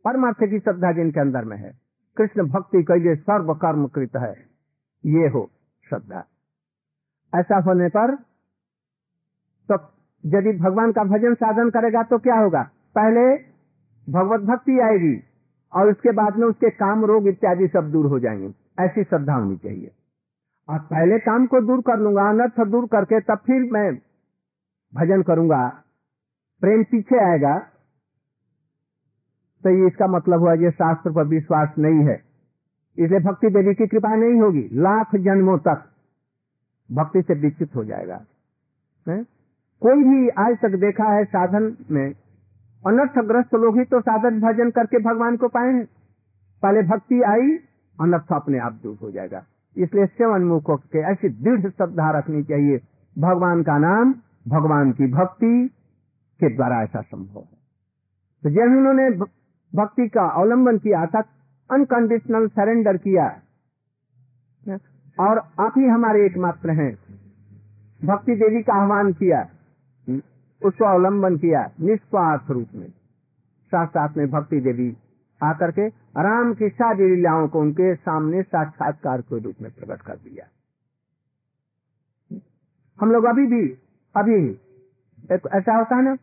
परमार्थ 0.05 0.37
की 0.43 0.59
श्रद्धा 0.59 0.91
जिनके 0.91 1.19
अंदर 1.19 1.45
में 1.45 1.57
है। 1.57 1.79
कृष्ण 2.17 2.47
भक्ति 2.47 2.83
कैसे 2.83 3.15
सर्व 3.15 3.53
कर्म 3.53 3.87
कृत 3.87 4.15
है। 4.17 4.35
ये 5.05 5.27
हो 5.27 5.49
श्रद्धा। 5.89 6.25
ऐसा 7.35 7.59
होने 7.59 7.89
पर 7.89 8.15
तो 9.71 9.75
यदि 10.25 10.59
भगवान 10.59 10.91
का 10.91 11.03
भजन 11.03 11.33
साधन 11.33 11.69
करेगा 11.69 12.03
तो 12.03 12.17
क्या 12.17 12.35
होगा? 12.35 12.69
पहले 12.95 13.35
भगवत 14.11 14.41
भक्ति 14.41 14.79
आएगी 14.79 15.23
और 15.73 15.89
उसके 15.91 16.11
बाद 16.11 16.37
में 16.37 16.47
उसके 16.47 16.69
काम, 16.69 17.05
रोग 17.05 17.27
इत्यादि 17.27 17.67
सब 17.67 17.91
दूर 17.91 18.05
हो 18.05 18.19
जाएँगे। 18.19 18.53
ऐसी 18.79 19.03
श्रद्धा 19.03 19.33
होनी 19.33 19.57
चाहिए। 19.57 19.91
और 20.69 20.79
पहले 20.79 21.19
काम 21.19 21.45
को 21.45 21.61
दूर 21.61 21.81
कर 21.81 21.99
लूँगा, 21.99 22.29
अनर्थ 22.29 22.69
दूर 22.69 22.85
करके 22.85 23.19
तब 23.19 23.35
फिर 23.35 23.71
मैं 23.71 23.95
भजन 24.95 25.21
करूँगा। 25.21 25.83
प्रेम 26.61 26.83
पीछे 26.83 27.31
आएगा। 27.31 27.59
तो 29.63 29.69
ये 29.69 29.87
इसका 29.87 30.07
मतलब 30.07 30.39
हुआ 30.39 30.53
ये 30.53 30.71
शास्त्र 30.71 31.11
पर 31.11 31.23
विश्वास 31.23 31.69
नहीं 31.79 32.05
है। 32.07 32.23
इसलिए 32.97 33.19
भक्ति 33.19 33.49
देवी 33.49 33.73
की 33.73 33.87
कृपा 33.87 34.15
नहीं 34.15 34.41
होगी। 34.41 34.69
लाख 34.73 35.15
जन्मों 35.15 35.57
तक 35.57 35.85
भक्ति 36.91 37.21
से 37.21 37.33
विकसित 37.33 37.75
हो 37.75 37.83
जाएगा। 37.83 38.25
है? 39.09 39.23
कोई 39.81 40.03
भी 40.03 40.29
आज 40.29 40.57
तक 40.61 40.69
देखा 40.69 41.03
है 41.03 41.25
साधन 41.25 41.77
में, 41.91 42.13
अनर्थग्रस्त 42.87 43.55
लोग 43.55 43.77
ही 43.77 43.85
तो 43.85 44.01
साधन 44.01 44.41
भजन 44.41 44.69
करके 44.69 44.97
भगवान 44.97 45.37
को 45.37 45.47
पाए 45.47 45.73
हैं। 45.73 45.85
पहले 46.63 46.81
भक्ति 46.81 47.21
आई, 47.21 47.57
अनर्थ 48.01 48.33
अपने 48.33 48.59
आप 48.59 48.73
दूर 48.73 48.97
हो 49.01 49.11
जाएगा। 49.11 49.43
इसलिए 49.77 50.05
सेवन 50.05 50.41
मुखों 50.41 50.77
के 50.77 50.99
ऐसी 50.99 51.29
दृढ़ 51.29 51.61
श्रद्धा 51.61 52.11
रखनी 52.11 52.43
चाहिए। 52.43 52.81
भगवान 53.17 53.63
का 53.63 53.77
नाम, 53.77 54.13
भगवान 54.47 54.91
की 54.91 55.11
भक्ति 55.11 55.69
के 56.39 56.55
द्वारा 56.55 56.83
ऐसा 56.83 57.01
संभव 57.01 57.39
है। 57.39 57.57
तो 58.43 58.49
जब 58.49 58.77
उन्होंने 58.77 59.09
भक्ति 59.73 60.07
का 60.07 60.21
अवलंबन 60.21 60.77
किया, 60.77 61.01
अर्थात 61.01 61.25
अनकंडीशनल 61.71 62.47
सरेंडर 62.47 62.97
किया। 62.97 63.41
और 65.19 65.37
आप 65.39 65.73
ही 65.77 65.85
हमारे 65.85 66.25
एकमात्र 66.25 66.69
हैं। 66.71 66.97
भक्ति 68.05 68.35
देवी 68.35 68.61
का 68.61 68.73
आह्वान 68.73 69.13
किया, 69.13 69.41
उसको 70.65 70.85
अवलंबन 70.85 71.37
किया, 71.37 71.69
निस्वार्थ 71.81 72.51
रूप 72.51 72.67
में। 72.75 72.87
साथ 73.71 73.87
साथ 73.87 74.09
में 74.17 74.29
भक्ति 74.31 74.59
देवी 74.59 74.97
आकर 75.45 75.71
के 75.71 75.87
राम 76.21 76.53
की 76.53 76.69
सारी 76.69 77.15
लीलाओं 77.15 77.47
को 77.47 77.59
उनके 77.59 77.95
सामने 77.95 78.43
साक्षात्कार 78.43 79.21
के 79.21 79.39
रूप 79.39 79.55
में 79.61 79.71
प्रकट 79.71 80.01
कर 80.01 80.15
दिया। 80.15 80.45
हम 83.01 83.11
लोग 83.11 83.23
अभी 83.23 83.45
भी, 83.47 83.69
अभी 84.15 84.49
एक 85.35 85.47
ऐसा 85.53 85.77
होता 85.77 85.95
है 85.95 86.03
ना 86.03 86.17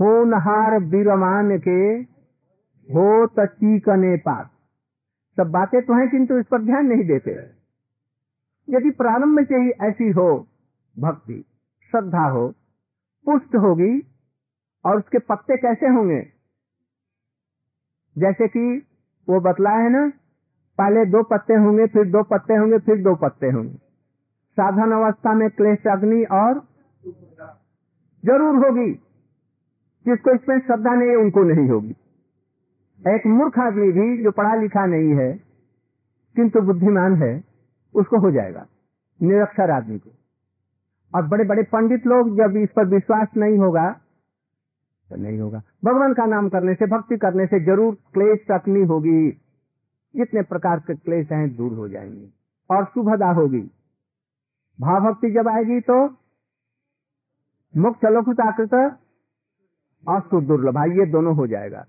हो 0.00 0.24
नहार 0.24 0.78
बीरमान 0.80 1.58
के 1.58 1.80
हो 2.92 3.26
तचीकने 3.26 4.16
पास। 4.16 4.46
सब 5.36 5.50
बातें 5.50 5.80
तो 5.82 5.94
हैं 5.94 6.10
किंतु 6.10 6.38
इस 6.38 6.46
पर 6.46 6.62
ध्यान 6.62 6.86
नहीं 6.86 7.04
देते। 7.04 7.30
यदि 8.68 8.90
प्रारंभ 8.90 9.46
से 9.46 9.54
ही 9.54 9.70
ऐसी 9.70 10.10
हो, 10.10 10.46
भक्ति, 10.98 11.44
श्रद्धा 11.90 12.28
हो, 12.28 12.48
पुष्ट 13.26 13.56
होगी, 13.56 14.00
और 14.84 14.98
उसके 14.98 15.18
पत्ते 15.18 15.56
कैसे 15.56 15.86
होंगे? 15.86 16.35
जैसे 18.18 18.48
कि 18.48 18.86
वो 19.28 19.40
बतलाए 19.40 19.82
है 19.82 19.90
ना, 19.90 20.12
पहले 20.78 21.04
दो 21.04 21.22
पत्ते 21.22 21.54
होंगे, 21.54 21.86
फिर 21.86 22.04
दो 22.04 22.22
पत्ते 22.22 22.54
होंगे, 22.54 22.78
फिर 22.78 23.02
दो 23.02 23.14
पत्ते 23.14 23.46
होंगे। 23.46 23.74
साधन 24.56 24.92
अवस्था 24.92 25.34
में 25.34 25.50
क्लेश 25.50 25.86
अग्नि 25.86 26.24
और 26.24 26.62
ज़रूर 28.24 28.66
होगी। 28.66 28.92
जिसको 30.06 30.34
इसमें 30.34 30.58
श्रद्धा 30.58 30.94
नहीं 30.94 31.08
है 31.08 31.16
उनको 31.16 31.42
नहीं 31.42 31.68
होगी। 31.68 31.96
एक 33.08 33.26
मूर्ख 33.26 33.58
आदमी 33.58 33.92
भी 33.92 34.22
जो 34.22 34.30
पढ़ा 34.30 34.54
लिखा 34.54 34.86
नहीं 34.86 35.14
है, 35.14 35.32
किंतु 36.36 36.60
बुद्धिमान 36.60 37.14
है, 37.14 37.44
उसको 37.94 38.18
हो 38.18 38.30
जाएगा, 38.30 38.66
निरक्षर 39.22 39.70
आदमी 39.70 39.98
को। 39.98 40.10
और 41.14 41.26
बड़े 41.26 41.44
बड़े 41.44 41.62
पंडित 41.62 42.06
लोग 42.06 42.36
जब 42.36 42.56
इस 42.56 42.68
पर 42.76 42.86
विश्वास 42.86 43.28
नहीं 43.36 43.58
होगा 43.58 44.00
तो 45.10 45.16
नहीं 45.16 45.38
होगा। 45.40 45.62
भगवान 45.84 46.14
का 46.14 46.26
नाम 46.26 46.48
करने 46.48 46.74
से 46.74 46.86
भक्ति 46.86 47.16
करने 47.16 47.46
से 47.46 47.60
ज़रूर 47.64 47.94
क्लेश 48.14 48.38
तकनी 48.50 48.82
होगी। 48.84 49.30
जितने 50.14 50.42
प्रकार 50.42 50.78
के 50.80 50.94
क्लेश 50.94 51.32
हैं 51.32 51.48
दूर 51.56 51.72
हो 51.72 51.88
जाएँगे। 51.88 52.28
और 52.70 52.84
शुभदा 52.84 53.30
होगी। 53.32 53.60
भाव 54.78 55.00
भक्ति 55.00 55.30
जब 55.30 55.48
आएगी 55.48 55.80
तो 55.80 55.96
मुख्य 57.74 58.10
लोकुताकृत 58.10 58.74
और 60.04 60.20
सुदुर्लभ। 60.20 60.78
ये 60.98 61.06
दोनों 61.06 61.34
हो 61.36 61.46
जाएगा। 61.46 61.84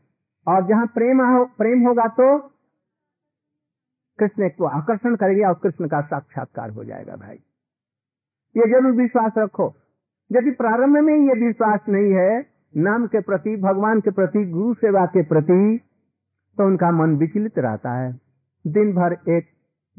और 0.48 0.68
जहाँ 0.68 0.86
प्रेम 0.88 1.22
हो, 1.22 1.46
प्रेम 1.58 1.88
होगा 1.88 2.08
तो 2.08 2.38
कृष्ण 4.20 4.50
को 4.50 4.66
आकर्षण 4.66 5.16
करेगी 5.16 5.44
और 5.44 5.54
कृष्ण 5.54 5.88
का 5.88 6.02
साक्षात्कार 6.02 6.70
हो 6.70 6.84
जाएगा 6.84 7.16
भाई। 7.16 7.36
ये 8.56 8.70
ज़रूर 8.70 8.92
विश्वास 8.92 9.32
रखो। 9.38 9.74
यदि 10.32 10.52
प्रारंभ 10.52 10.98
में 10.98 11.14
ये 11.16 11.46
विश्वास 11.46 11.80
नहीं 11.90 12.14
है 12.14 12.57
नाम 12.78 13.08
के 13.08 13.20
प्रति 13.20 13.56
भगवान 13.58 14.00
के 14.00 14.12
प्रति 14.12 14.46
गुरु 14.46 14.74
सेवा 14.74 15.06
के 15.06 15.24
प्रति 15.24 15.82
तो 16.58 16.66
उनका 16.66 16.92
मन 16.92 17.16
विचलित 17.16 17.60
रहता 17.60 17.94
है। 17.94 18.20
दिन 18.68 18.94
भर 18.94 19.14
एक 19.14 19.48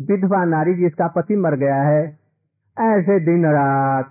विधवा 0.00 0.44
नारी 0.44 0.74
जिसका 0.74 1.08
पति 1.08 1.36
मर 1.36 1.56
गया 1.56 1.82
है 1.82 2.18
ऐसे 2.78 3.20
दिन 3.20 3.46
रात 3.46 4.10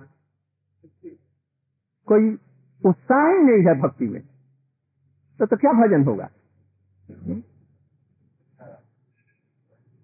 कोई 2.06 2.38
उत्साह 2.86 3.28
ही 3.28 3.44
नहीं 3.44 3.66
है 3.66 3.82
भक्ति 3.82 4.08
में। 4.08 4.22
तो, 5.40 5.46
तो 5.46 5.58
क्या 5.58 5.72
भजन 5.72 6.04
होगा? 6.04 6.30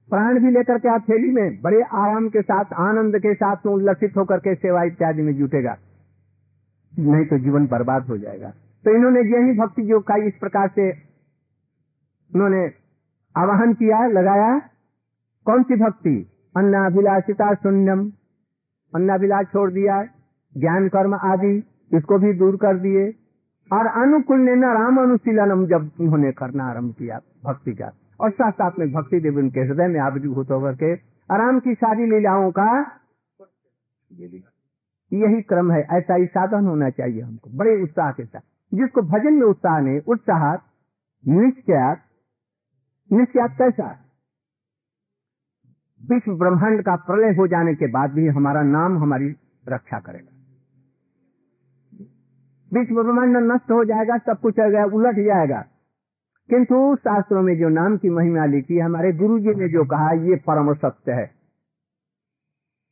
प्राण 0.10 0.40
भी 0.40 0.52
लेकर 0.52 0.80
के 0.80 0.90
आप 0.90 1.06
थैली 1.10 1.32
में 1.32 1.62
बड़े 1.62 1.82
आराम 1.82 2.30
के 2.30 2.42
साथ 2.42 2.74
आनंद 2.74 3.18
के 3.18 3.34
साथ 3.34 3.66
उल्लसित 3.66 4.18
होकर 4.18 4.38
के 4.38 4.56
सेवा 4.56 4.84
इत्यादि 4.84 5.22
में 5.22 5.36
जुटेगा। 5.36 5.78
नहीं 7.00 7.26
तो 7.26 7.38
जीवन 7.38 7.68
बर्बाद 7.68 8.04
हो 8.04 8.18
जाएगा। 8.18 8.50
तो 8.86 8.96
इन्होंने 8.96 9.20
यही 9.20 9.60
भक्ति 9.60 9.82
जो 9.82 10.00
का 10.00 10.16
इस 10.16 10.34
प्रकार 10.40 10.68
से 10.68 10.92
उन्होंने 12.36 12.72
आवाहन 13.38 13.74
किया, 13.74 14.08
लगाया। 14.08 14.60
कौन 15.46 15.64
सी 15.64 15.76
भक्ति? 15.76 16.32
अन्नाभिलाषिता 16.58 17.54
शून्यम। 17.54 18.12
अन्नाभिलाष 18.96 19.46
छोड़ 19.46 19.72
दिया, 19.72 20.04
ज्ञान 20.58 20.88
कर्म 20.88 21.14
आदि, 21.14 21.64
इसको 21.94 22.20
भी 22.20 22.34
दूर 22.34 22.56
कर 22.56 22.78
दिए। 22.78 23.16
और 23.74 23.88
अनुकूल 23.88 24.40
ने 24.40 24.56
न 24.56 24.64
राम 24.64 24.98
अनुशीलनम 24.98 25.68
जब 25.68 25.92
उन्होंने 26.00 26.32
करना 26.32 26.66
आरंभ 26.66 26.94
किया 26.94 27.22
भक्ति 27.46 27.74
का। 27.74 27.92
और 28.20 28.32
साथ 28.32 28.52
साथ 28.52 28.72
में 28.80 28.92
भक्ति 28.92 29.20
देव 29.20 29.38
उनके 29.38 29.60
हृदय 29.60 29.88
में 29.88 30.00
आविर्भूत 30.00 30.52
होकर 30.52 30.76
के 30.76 30.94
आराम 31.34 31.60
की 31.60 31.74
सारी 31.74 32.06
लीलाओं 32.06 32.52
का 32.52 32.84
यही 35.14 35.42
क्रम 35.42 35.72
है, 35.72 35.88
ऐसा 35.92 36.16
ही 36.16 36.26
साधन 36.26 36.66
होना 36.66 36.90
चाहिए 36.90 37.22
हमको, 37.22 37.50
बड़े 37.50 37.84
उत्साह 37.84 38.12
के 38.12 38.26
साथ। 38.26 38.42
जिसको 38.74 39.02
भजन 39.02 39.34
में 39.34 39.48
उत्साह 39.48 39.80
नहीं, 39.80 40.02
उत्साह 40.08 40.54
निश्चयात 41.28 42.02
निश्चयात 43.12 43.52
कैसा? 43.58 44.00
विश्व 46.10 46.36
ब्रह्मांड 46.36 46.84
का 46.84 46.96
प्रलय 46.96 47.36
हो 47.36 47.48
जाने 47.48 47.76
के 47.76 47.88
बाद 47.88 48.14
भी 48.14 48.28
हमारा 48.28 48.62
नाम 48.62 48.98
हमारी 48.98 49.36
रक्षा 49.68 50.00
करेगा। 50.00 50.34
विश्व 52.80 53.04
ब्रह्मांड 53.04 53.38
नष्ट 53.38 53.72
हो 53.72 53.86
जाएगा, 53.86 54.18
सब 54.18 54.40
कुछ 54.40 54.60
उलट 54.94 55.16
जाएगा। 55.16 55.66
किंतु 56.50 56.96
शास्त्रों 56.96 57.42
में 57.42 57.58
जो 57.58 57.70
नाम 57.70 57.98
की 57.98 58.10
महिमा 58.10 58.46
लिखी, 58.46 58.80
हमारे 58.80 59.14
गुरु 59.14 59.40
जी 59.40 59.50
ने 59.50 59.70
जो 59.70 59.86
कहा, 59.86 60.12
ये 60.12 60.36
परम 60.36 60.74
सत्य 60.74 61.12
है। 61.12 61.33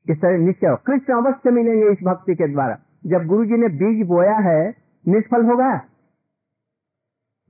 इस 0.10 0.18
तरह 0.18 0.38
निश्चय 0.38 0.78
कृष्ण 0.86 1.14
अवश्य 1.14 1.52
मिलेंगे 1.52 1.92
इस 1.92 1.98
भक्ति 2.04 2.36
के 2.36 2.48
द्वारा। 2.48 2.78
जब 3.06 3.26
गुरु 3.26 3.46
जी 3.46 3.54
ने 3.54 3.68
बीज 3.68 4.08
बोया 4.08 4.38
है, 4.38 4.76
निष्फल 5.08 5.46
होगा। 5.46 5.76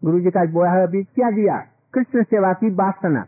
गुरु 0.03 0.19
जी 0.19 0.31
का 0.31 0.45
बोया 0.45 0.71
हुआ 0.71 0.85
बीज 0.85 1.05
क्या 1.15 1.31
दिया? 1.31 1.57
कृष्ण 1.93 2.23
सेवा 2.23 2.53
की 2.53 2.69
वासना, 2.69 3.25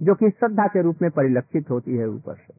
जो 0.00 0.14
कि 0.14 0.30
श्रद्धा 0.30 0.66
के 0.66 0.82
रूप 0.82 0.96
में 1.02 1.10
परिलक्षित 1.10 1.70
होती 1.70 1.96
है 1.96 2.08
ऊपर 2.08 2.34
से। 2.34 2.54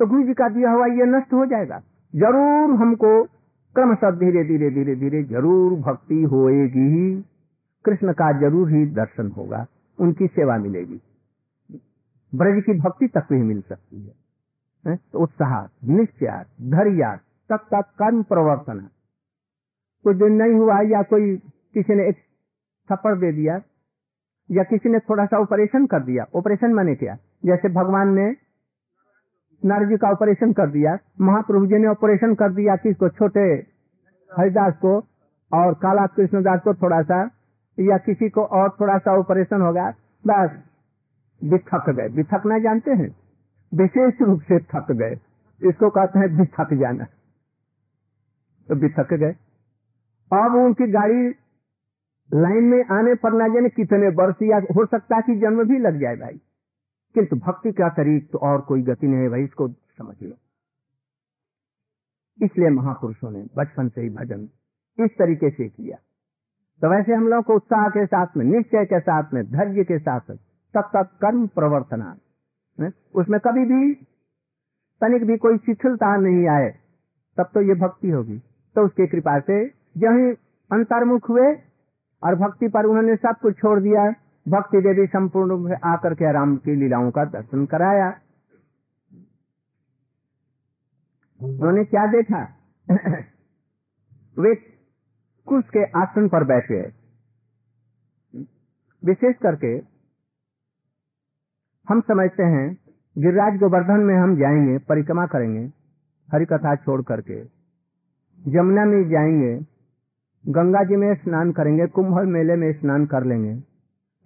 तो 0.00 0.06
गुरु 0.06 0.22
जी 0.22 0.34
का 0.34 0.48
दिया 0.48 0.70
हुआ 0.70 0.86
ये 0.86 1.06
नष्ट 1.06 1.32
हो 1.32 1.46
जाएगा। 1.46 1.82
ज़रूर 2.14 2.70
हमको 2.70 3.24
क्रमशः 3.76 4.10
धीरे 4.10 4.44
धीरे 4.44 4.70
धीरे 4.70 4.94
धीरे 4.96 5.22
ज़रूर 5.22 5.72
भक्ति 5.80 6.22
होएगी। 6.22 7.22
कृष्ण 7.84 8.12
का 8.12 8.40
ज़रूर 8.40 8.70
ही 8.70 8.86
दर्शन 8.86 9.28
होगा। 9.28 9.66
उनकी 10.00 10.26
सेवा 10.26 10.56
मिलेगी। 10.58 11.00
ब्रज 12.34 12.62
की 12.64 12.72
भक्ति 12.72 13.08
तक 13.08 13.26
भी 13.30 13.42
मिल 13.42 13.60
सकती 13.60 14.02
है 14.02 14.06
है? 14.06 14.19
उत्साह, 15.14 15.64
निश्चय, 15.84 16.44
धैर्य 16.62 17.18
तक 17.50 17.66
तक 17.74 17.84
कर्म 17.98 18.22
प्रवर्तन। 18.22 18.88
कुछ 20.04 20.16
दिन 20.16 20.32
नहीं 20.32 20.54
हुआ 20.54 20.80
या 20.80 21.02
कोई 21.02 21.36
किसी 21.74 21.94
ने 21.94 22.08
एक 22.08 22.16
थप्पड़ 22.90 23.14
दे 23.14 23.32
दिया 23.32 23.60
या 24.50 24.62
किसी 24.62 24.88
ने 24.88 24.98
थोड़ा 24.98 25.26
सा 25.26 25.38
ऑपरेशन 25.38 25.86
कर 25.86 26.02
दिया। 26.02 26.24
ऑपरेशन 26.34 26.74
मैंने 26.74 26.94
क्या? 26.94 27.16
जैसे 27.44 27.68
भगवान 27.68 28.14
ने 28.14 28.36
नारद 29.64 29.88
जी 29.88 29.96
का 29.96 30.08
ऑपरेशन 30.08 30.52
कर 30.52 30.70
दिया, 30.70 30.98
महाप्रभु 31.20 31.66
जी 31.66 31.78
ने 31.78 31.86
ऑपरेशन 31.86 32.34
कर 32.34 32.52
दिया 32.52 32.76
किसको 32.76 33.08
छोटे 33.08 33.66
हरिदास 34.30 34.74
को 34.76 35.04
और 35.52 35.74
काला 35.74 36.06
कृष्णदास 36.06 36.60
को 36.60 36.74
थोड़ा 36.74 37.02
सा 37.02 37.30
या 37.80 37.98
किसी 37.98 38.28
को 38.28 38.44
और 38.44 38.76
थोड़ा 38.80 38.98
सा 38.98 39.18
ऑपरेशन 39.18 39.60
होगा, 39.60 39.90
बस 40.26 40.50
बिथक 41.44 41.90
गए। 41.90 42.08
बिथकना 42.08 42.58
जानते 42.58 42.90
हैं? 42.90 43.16
विशेष 43.74 44.14
रूप 44.22 44.40
से 44.40 44.58
थक 44.58 44.92
गए। 44.92 45.20
इसको 45.68 45.90
कहते 45.90 46.18
हैं 46.18 46.36
बिथक 46.36 46.74
जाना। 46.74 47.04
तो 48.68 48.74
बिथक 48.74 49.14
गए। 49.14 49.32
अब 50.32 50.54
उनकी 50.54 50.92
गाड़ी 50.92 51.28
लाइन 52.34 52.64
में 52.64 52.84
आने 52.92 53.14
पर 53.14 53.32
ना 53.32 53.48
जाने 53.48 53.68
कितने 53.68 54.08
वर्ष 54.08 54.36
या 54.42 54.58
हो 54.58 54.86
सकता 54.86 55.16
है 55.16 55.22
कि 55.22 55.36
जन्म 55.36 55.64
भी 55.64 55.78
लग 55.78 56.00
जाए 56.00 56.16
भाई। 56.16 56.40
किंतु 57.14 57.36
भक्ति 57.36 57.72
का 57.72 57.88
तरीक 57.88 58.30
तो 58.32 58.38
और 58.38 58.60
कोई 58.60 58.82
गति 58.82 59.06
नहीं 59.06 59.22
है 59.22 59.28
भाई, 59.28 59.44
इसको 59.44 59.68
समझ 59.68 60.22
लो। 60.22 60.34
इसलिए 62.44 62.68
महापुरुषों 62.68 63.30
ने 63.30 63.46
बचपन 63.56 63.88
से 63.88 64.00
ही 64.00 64.10
भजन 64.10 64.48
इस 65.04 65.10
तरीके 65.18 65.50
से 65.50 65.68
किया। 65.68 65.96
तो 66.80 66.90
वैसे 66.90 67.14
हम 67.14 67.28
लोग 67.28 67.44
को 67.44 67.54
उत्साह 67.54 67.88
के 67.88 68.06
साथ 68.06 68.26
में, 68.36 68.44
निश्चय 68.44 68.84
के 68.84 69.00
साथ 69.00 69.34
में, 69.34 69.44
धैर्य 69.44 69.84
के 69.84 69.98
साथ 69.98 70.20
तब 70.20 70.90
तक 70.96 71.18
कर्म 71.20 71.46
प्रवर्तना 71.46 72.16
उसमें 73.14 73.40
कभी 73.40 73.64
भी, 73.64 73.94
तनिक 75.00 75.24
भी 75.24 75.36
कोई 75.36 75.56
शिथिलता 75.56 76.16
नहीं 76.16 76.48
आए, 76.48 76.70
तब 77.38 77.50
तो 77.54 77.60
ये 77.60 77.74
भक्ति 77.74 78.10
होगी। 78.10 78.38
तो 78.76 78.84
उसकी 78.84 79.06
कृपा 79.06 79.38
से 79.40 79.64
जही 79.98 80.30
अंतर्मुख 80.70 81.28
हुए 81.28 81.52
और 82.22 82.34
भक्ति 82.34 82.68
पर 82.68 82.84
उन्होंने 82.84 83.16
सब 83.16 83.38
कुछ 83.42 83.58
छोड़ 83.58 83.80
दिया। 83.80 84.10
भक्ति 84.48 84.80
देवी 84.80 85.06
संपूर्ण 85.06 85.50
रूप 85.50 85.68
से 85.68 85.74
आकर 85.74 86.14
के 86.14 86.32
राम 86.32 86.56
की 86.56 86.74
लीलाओं 86.74 87.10
का 87.10 87.24
दर्शन 87.24 87.66
कराया। 87.66 88.08
उन्होंने 91.40 91.84
क्या 91.84 92.06
देखा? 92.06 92.42
वे 94.38 94.54
कुछ 95.46 95.64
के 95.68 95.84
आसन 95.84 96.28
पर 96.28 96.44
बैठे। 96.44 96.80
विशेष 99.04 99.36
करके 99.36 99.78
हम 101.90 102.00
समझते 102.00 102.42
हैं, 102.42 102.76
गिरिराज 103.18 103.58
गोवर्धन 103.58 104.00
में 104.00 104.14
हम 104.16 104.36
जाएँगे, 104.36 104.78
परिक्रमा 104.78 105.26
करेंगे 105.26 105.72
हरि 106.32 106.44
कथा 106.44 106.74
छोड़ 106.76 107.02
करके। 107.02 107.44
जमुना 108.50 108.84
में 108.84 109.08
जाएँगे, 109.08 109.66
गंगा 110.48 110.84
जी 110.84 110.96
में 110.96 111.14
स्नान 111.14 111.52
करेंगे 111.52 111.86
कुंभ 111.86 112.18
मेले 112.18 112.56
में 112.56 112.72
स्नान 112.72 113.06
कर 113.06 113.24
लेंगे 113.24 113.56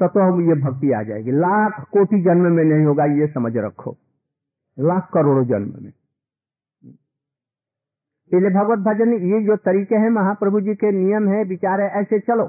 तो 0.00 0.08
तो 0.08 0.20
हम 0.20 0.40
ये 0.40 0.54
भक्ति 0.54 0.92
आ 0.92 1.02
जाएगी। 1.02 1.30
लाख 1.30 1.88
कोटि 1.92 2.22
जन्म 2.22 2.52
में 2.52 2.64
नहीं 2.64 2.86
होगा, 2.86 3.04
ये 3.04 3.26
समझ 3.26 3.56
रखो। 3.56 3.96
लाख 4.78 5.10
करोड़ों 5.14 5.44
जन्म 5.44 5.72
में। 5.82 5.92
इसलिए 8.26 8.50
भगवत 8.50 8.78
भजन, 8.78 9.12
ये 9.12 9.46
जो 9.46 9.56
तरीके 9.56 9.94
हैं, 9.94 10.10
महाप्रभु 10.10 10.60
जी 10.60 10.74
के 10.74 10.92
नियम 10.92 11.28
है, 11.28 11.44
विचार 11.44 11.80
है, 11.80 11.88
ऐसे 11.88 12.18
चलो। 12.18 12.44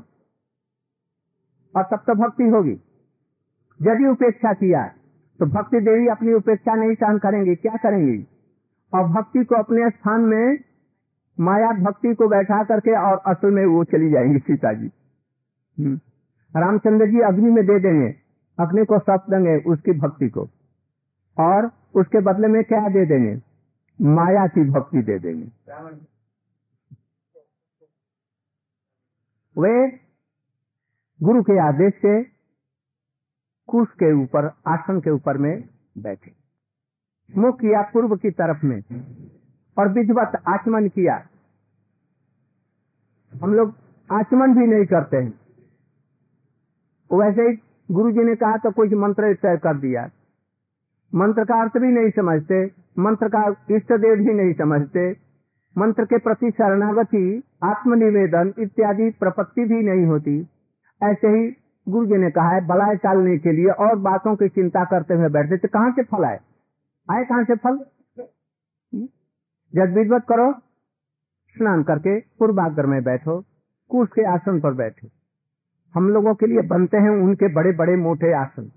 और 1.76 1.84
तब 1.84 1.98
तो 2.08 2.16
भक्ति 2.16 2.44
होगी। 2.44 2.82
यदि 3.82 4.08
उपेक्षा 4.08 4.54
किया 4.54 4.92
तो 5.40 5.46
भक्ति 5.46 5.80
देवी 5.80 6.08
अपनी 6.08 6.34
उपेक्षा 6.34 6.76
नहीं 6.76 6.96
सहन 6.96 7.18
करेंगे। 7.18 7.56
क्या 7.56 7.76
करेंगी? 7.76 8.28
और 8.94 9.04
भक्ति 9.04 9.44
को 9.44 9.56
अपने 9.56 9.90
स्थान 9.90 10.22
में 10.22 10.60
माया 11.40 11.72
भक्ति 11.72 12.14
को 12.14 12.28
बैठा 12.28 12.64
करके 12.64 12.98
और 12.98 13.22
असल 13.26 13.52
में 13.52 13.66
वो 13.66 13.84
चली 13.84 14.10
जाएँगी 14.10 14.40
सीता 14.40 14.74
जी 14.74 14.92
हम्म। 15.80 16.00
रामचंद्र 16.60 17.06
जी 17.06 17.20
अग्नि 17.20 17.52
में 17.52 17.66
दे 17.66 17.80
देंगे। 17.80 18.16
अग्नि 18.60 18.86
को 18.86 19.00
सौंप 19.00 19.22
देंगे 19.30 19.70
उसकी 19.70 19.92
भक्ति 19.92 20.30
को। 20.30 20.50
और 21.40 21.72
उसके 21.96 22.22
बदले 22.22 22.48
में 22.48 22.64
क्या 22.64 22.90
दे 22.90 23.06
देंगे? 23.06 23.42
माया 24.02 24.48
की 24.48 24.70
भक्ति 24.70 25.02
दे 25.02 25.20
देंगे। 25.20 25.48
वे 29.58 30.00
गुरु 31.24 31.44
के 31.44 31.60
आदेश 31.60 31.94
से 31.94 32.35
कुश 33.68 33.88
के 33.92 34.14
ऊपर, 34.14 34.46
आसन 34.68 35.00
के 35.00 35.10
ऊपर 35.10 35.38
में 35.38 35.64
बैठे। 35.98 36.32
मुख 37.38 37.60
किया 37.60 37.82
पूर्व 37.82 38.16
की 38.16 38.32
तरफ़ 38.32 38.66
में 38.66 38.82
और 39.78 39.92
विधिवत 39.92 40.32
आचमन 40.48 40.88
किया। 40.88 41.28
हम 43.44 43.54
लोग 43.54 43.74
आचमन 44.12 44.54
भी 44.56 44.68
नहीं 44.68 44.86
करते 44.86 45.18
हैं। 45.18 45.34
वैसे 47.14 47.42
ही 47.42 47.58
गुरु 47.92 48.12
जी 48.12 48.24
ने 48.24 48.36
कहा 48.36 48.58
तो 48.58 48.72
कुछ 48.72 48.94
मंत्र 48.94 49.34
तय 49.34 49.58
कर 49.58 49.78
दिया। 49.78 50.10
मंत्र 51.16 51.46
का 51.46 51.62
अर्थ 51.62 51.78
भी 51.78 51.88
नहीं 51.88 52.10
समझते, 52.10 52.66
मंत्र 53.00 53.28
का 53.30 53.76
इष्ट 53.76 53.94
देव 53.94 54.16
भी 54.16 54.34
नहीं 54.34 54.54
समझते, 54.54 55.12
मंत्र 55.78 56.06
के 56.06 56.18
प्रति 56.18 56.52
शरणागति, 56.52 57.44
आत्मनिवेदन 57.64 58.54
इत्यादि 58.60 59.10
प्रपत्ति 59.10 59.62
भी 59.62 59.84
नहीं 59.84 60.06
होती। 60.06 60.48
ऐसे 61.04 61.28
ही 61.28 61.65
गुरु 61.90 62.06
जी 62.06 62.18
ने 62.18 62.32
कहा 62.32 62.50
है, 62.50 62.68
बलाय 62.68 62.96
टालने 62.96 63.38
के 63.38 63.52
लिए 63.52 63.66
और 63.66 63.96
बातों 63.96 64.36
की 64.36 64.50
चिंता 64.50 64.84
करते 64.84 65.14
हुए 65.14 65.30
बैठते 65.30 65.58
तो 65.58 65.68
कहाँ 65.68 65.92
से 65.92 66.04
फल 66.04 66.26
आए? 66.26 66.40
आए 67.12 67.24
कहाँ 67.24 67.44
से 67.44 67.56
फल? 67.56 67.86
जब 69.74 69.94
विद्वत 69.94 70.26
करो, 70.30 70.54
स्नान 71.56 71.84
करके 71.84 72.20
पूर्वाग्र 72.20 72.86
में 72.86 73.04
बैठो, 73.04 73.42
कुश 73.90 74.10
के 74.10 74.24
आसन 74.34 74.60
पर 74.60 74.74
बैठो। 74.74 75.08
हम 75.96 76.10
लोगों 76.10 76.36
के 76.36 76.48
लिए 76.48 76.62
बनते 76.62 76.98
हैं 76.98 77.10
उनके 77.10 77.54
बड़े 77.54 77.72
बड़े 77.72 77.96
मोटे 77.96 78.34
आसन। 78.34 78.72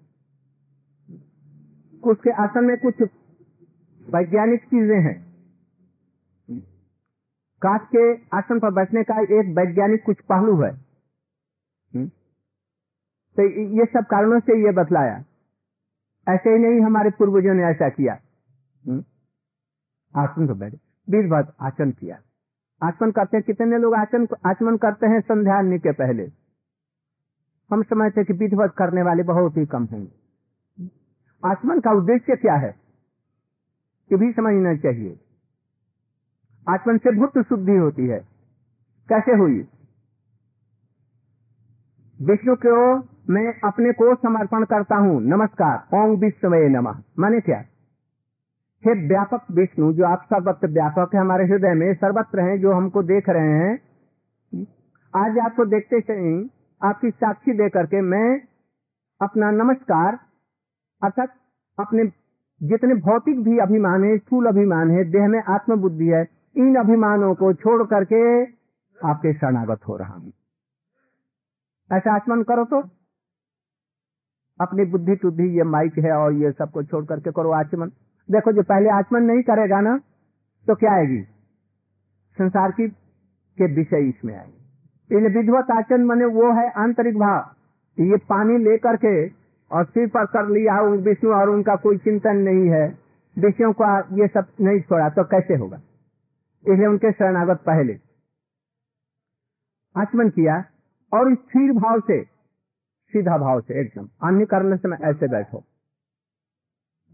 उसके 2.05 2.31
आसन 2.31 2.64
में 2.64 2.77
कुछ 2.79 3.03
वैज्ञानिक 4.14 4.64
चीज़ें 4.64 5.01
हैं। 5.01 5.29
कांच 7.62 7.81
के 7.97 8.14
आसन 8.37 8.59
पर 8.59 8.71
बैठने 8.71 9.03
का 9.03 9.21
एक 9.21 9.55
वैज्ञानिक 9.59 10.05
कुछ 10.05 10.21
पहलू 10.21 10.62
है। 10.62 10.71
तो 13.40 13.48
ये 13.79 13.85
सब 13.85 14.05
कारणों 14.11 14.40
से 14.40 14.66
ये 14.66 14.72
बतलाया। 14.72 15.24
ऐसे 16.29 16.51
ही 16.51 16.59
नहीं, 16.59 16.81
हमारे 16.81 17.11
पूर्वजों 17.11 17.55
ने 17.55 17.62
ऐसा 17.62 17.88
किया। 17.88 18.12
आसन 20.16 20.46
पर 20.46 20.55
बैठे। 20.55 20.77
बीरभद 21.11 21.53
आचन 21.61 21.90
किया। 21.90 22.20
आचमन 22.83 23.11
करते 23.11 23.37
हैं, 23.37 23.44
कितने 23.46 23.79
लोग 23.79 23.94
आचन 23.94 24.27
आचमन 24.46 24.77
करते 24.77 25.07
हैं? 25.07 25.20
संध्या 25.20 25.79
के 25.79 25.92
पहले। 25.92 26.24
हम 27.72 27.83
समझते 27.83 28.24
कि 28.24 28.33
विधिवत 28.33 28.74
करने 28.79 29.03
वाले 29.03 29.22
बहुत 29.22 29.57
ही 29.57 29.66
कम 29.66 29.85
होंगे 29.85 30.18
आचमन 31.44 31.81
का 31.81 31.90
उद्देश्य 31.90 32.37
क्या 32.37 32.55
है? 32.55 32.70
ये 34.12 34.16
भी 34.16 34.33
समझना 34.33 34.77
चाहिए। 34.77 35.20
आचमन 36.68 36.98
से 36.98 37.16
भूत 37.16 37.46
शुद्धि 37.46 37.77
होती 37.77 38.07
है। 38.07 38.18
कैसे 39.09 39.33
हुई? 39.33 39.68
विष्णु 42.22 42.57
को 42.57 43.01
मैं 43.31 43.61
अपने 43.64 43.93
को 43.93 44.14
समर्पण 44.14 44.64
करता 44.64 44.97
हूँ। 44.97 45.21
नमस्कार। 45.23 45.97
ओम 45.97 46.17
विश्व 46.17 46.55
नमः। 46.55 47.03
माने 47.19 47.41
क्या? 47.41 47.59
हे 48.87 49.09
व्यापक 49.09 49.43
विष्णु, 49.51 49.93
जो 49.93 50.05
आप 50.05 50.23
सर्वत्र 50.23 50.69
व्यापक 50.69 51.14
है, 51.14 51.21
हमारे 51.21 51.45
हृदय 51.45 51.75
में 51.75 51.95
सर्वत्र 51.95 52.41
हैं, 52.41 52.61
जो 52.61 52.73
हमको 52.73 53.03
देख 53.03 53.29
रहे 53.29 53.49
हैं, 53.49 53.81
आज 55.17 55.38
आपको 55.38 55.64
देखते 55.64 55.97
ही, 55.97 56.51
आपकी 56.83 57.11
साक्षी 57.11 57.53
दे 57.53 57.69
करके 57.69 58.01
मैं 58.01 58.41
अपना 59.23 59.51
नमस्कार, 59.51 60.19
अर्थात 61.05 61.29
अपने 61.81 62.05
जितने 62.62 62.95
भौतिक 62.95 63.45
भी 63.45 63.59
अभिमान 63.59 64.05
है, 64.05 64.19
स्थूल 64.19 64.47
अभिमान 64.47 64.91
है, 64.91 65.05
देह 65.05 65.29
में 65.29 65.43
आत्मबुद्धि 65.49 66.07
है, 66.07 66.29
इन 66.57 66.77
अभिमानों 66.77 67.35
को 67.35 67.53
छोड़ 67.53 67.83
करके 67.83 68.45
आपके 69.09 69.33
शरणागत 69.33 69.79
हो 69.88 69.97
रहा 69.97 70.14
हूँ। 70.14 70.33
ऐसा 71.93 72.14
आचमन 72.14 72.43
करो 72.43 72.64
तो। 72.64 72.98
अपनी 74.61 74.85
बुद्धि 74.85 75.14
टुद्धि 75.16 75.49
ये 75.59 75.64
माइक 75.66 75.99
है 75.99 76.12
और 76.12 76.33
ये 76.35 76.51
सबको 76.53 76.83
छोड़ 76.83 77.05
करके 77.05 77.31
करो 77.31 77.51
आचमन। 77.55 77.88
देखो, 78.29 78.53
जो 78.53 78.62
पहले 78.62 78.90
आचमन 78.90 79.23
नहीं 79.23 79.42
करेगा 79.42 79.81
ना 79.81 79.97
तो 80.66 80.75
क्या 80.75 80.92
आएगी? 80.92 81.21
संसार 82.38 82.71
की, 82.71 82.88
के 82.88 83.66
विषय 83.75 84.09
इसमें 84.09 84.35
आएगी। 84.37 85.16
इन 85.16 85.27
विधवत 85.35 85.71
आचरण 85.71 86.05
मैंने 86.07 86.25
वो 86.35 86.53
है 86.53 86.71
आंतरिक 86.79 87.18
भाव। 87.18 88.03
ये 88.03 88.16
पानी 88.29 88.57
लेकर 88.64 88.97
के 88.97 89.14
और 89.71 89.85
सिर 89.85 90.09
पर 90.09 90.27
कर 90.27 90.49
लिया 90.49 90.81
विष्णु 91.05 91.33
और 91.35 91.51
उनका 91.51 91.77
कोई 91.77 91.97
चिंतन 91.99 92.37
नहीं 92.38 92.68
है। 92.71 92.87
विषयों 93.37 93.73
का 93.73 93.99
ये 94.12 94.27
सब 94.27 94.47
नहीं 94.61 94.81
छोड़ा 94.81 95.09
तो 95.09 95.25
कैसे 95.25 95.57
होगा? 95.57 95.77
इसलिए 96.64 96.87
उनके 96.87 97.12
शरणागत 97.12 97.62
पहले। 97.66 97.99
आचमन 99.97 100.29
किया 100.31 100.57
और 101.12 101.35
स्थिर 101.35 101.73
भाव 101.73 102.01
से 102.01 102.21
सीधा 103.09 103.38
भाव 103.38 103.61
से, 103.61 103.81
एकदम। 103.81 104.09
अन्य 104.23 104.47
करने 104.47 104.77
से 104.77 104.88
मैं 104.88 104.99
ऐसे 104.99 105.29
बैठो। 105.29 105.61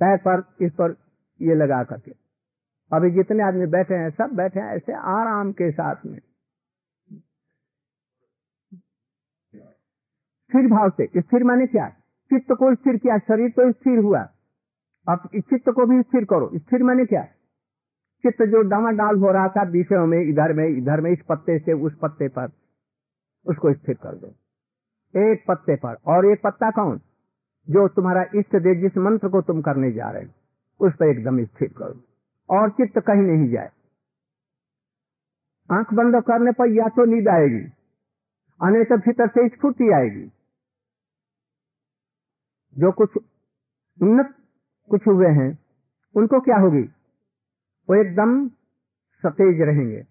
पैर 0.01 0.19
पर, 0.19 0.65
इस 0.65 0.73
पर 0.73 0.97
ये 1.41 1.55
लगा 1.55 1.85
करके। 1.85 2.13
अभी 2.93 3.11
जितने 3.11 3.43
आदमी 3.43 3.67
बैठे 3.67 3.95
हैं, 3.95 4.11
सब 4.11 4.31
बैठे 4.37 4.61
हैं 4.61 4.67
ऐसे 4.67 4.93
आराम 4.93 5.53
के 5.53 5.71
साथ 5.71 5.97
में। 6.07 6.19
स्थिर 10.51 10.67
भाव 10.67 10.91
से, 10.91 11.07
स्थिर 11.21 11.45
माने 11.45 11.67
क्या? 11.67 11.89
चित्त 12.31 12.53
को 12.53 12.75
स्थिर 12.75 12.97
किया, 12.97 13.19
शरीर 13.19 13.51
तो 13.51 13.73
स्थिर 13.73 13.99
हुआ। 13.99 14.21
अब 15.09 15.29
चित्त 15.35 15.71
को 15.71 15.87
भी 15.87 16.03
स्थिर 16.03 16.25
करो। 16.25 16.51
स्थिर 16.59 16.83
मैंने 16.83 17.05
क्या? 17.05 17.25
चित्त 18.23 18.43
जो 18.43 18.63
डाल 18.63 19.19
हो 19.19 19.33
रहा 19.33 19.49
था 19.49 19.63
विषयों 19.63 20.07
में, 20.07 20.19
इधर 20.19 20.53
में 20.53 20.69
इधर 20.69 21.01
में, 21.01 21.11
इस 21.11 21.23
पत्ते 21.29 21.59
से, 21.59 21.73
उस 21.73 21.99
पत्ते 22.03 22.29
पर, 22.29 22.49
उसको 23.47 23.73
स्थिर 23.73 23.95
कर 23.95 24.15
दो। 24.15 24.35
एक 25.17 25.45
पत्ते 25.49 25.77
पर। 25.77 25.95
और 26.07 26.27
एक 26.27 26.43
पत्ता 26.45 26.71
कौन? 26.71 27.01
जो 27.71 27.89
तुम्हारा 27.89 28.23
इष्ट 28.23 28.57
देव 28.57 28.75
जिस 28.75 28.97
मंत्र 28.97 29.29
को 29.29 29.43
तुम 29.43 29.63
करने 29.63 29.93
जा 29.93 30.11
रहे 30.11 30.23
हो, 30.25 30.31
उस 30.87 30.93
पर 30.95 31.07
एकदम 31.07 31.45
स्थिर 31.45 31.73
करो। 31.79 32.01
और 32.51 32.71
चित्त 32.71 32.99
कहीं 32.99 33.23
नहीं 33.23 33.51
जाए। 33.51 33.71
आँख 35.71 35.95
बंद 35.95 36.23
करने 36.23 36.53
पर 36.53 36.69
या 36.69 36.89
तो 36.89 37.05
नींद 37.05 37.29
आएगी 37.29 37.65
अनेक 38.63 38.93
भीतर 38.93 39.29
से 39.29 39.49
स्फूर्ति 39.49 39.91
आएगी। 39.91 40.33
जो 42.79 42.93
कुछ 42.93 43.17
उन्नत 44.03 44.35
कुछ 44.91 45.07
हुए 45.07 45.27
हैं, 45.27 45.59
उनको 46.17 46.41
क्या 46.41 46.57
होगी? 46.57 46.83
वो 47.91 47.95
एकदम 47.95 48.49
सतेज 49.27 49.61
रहेंगे 49.61 50.07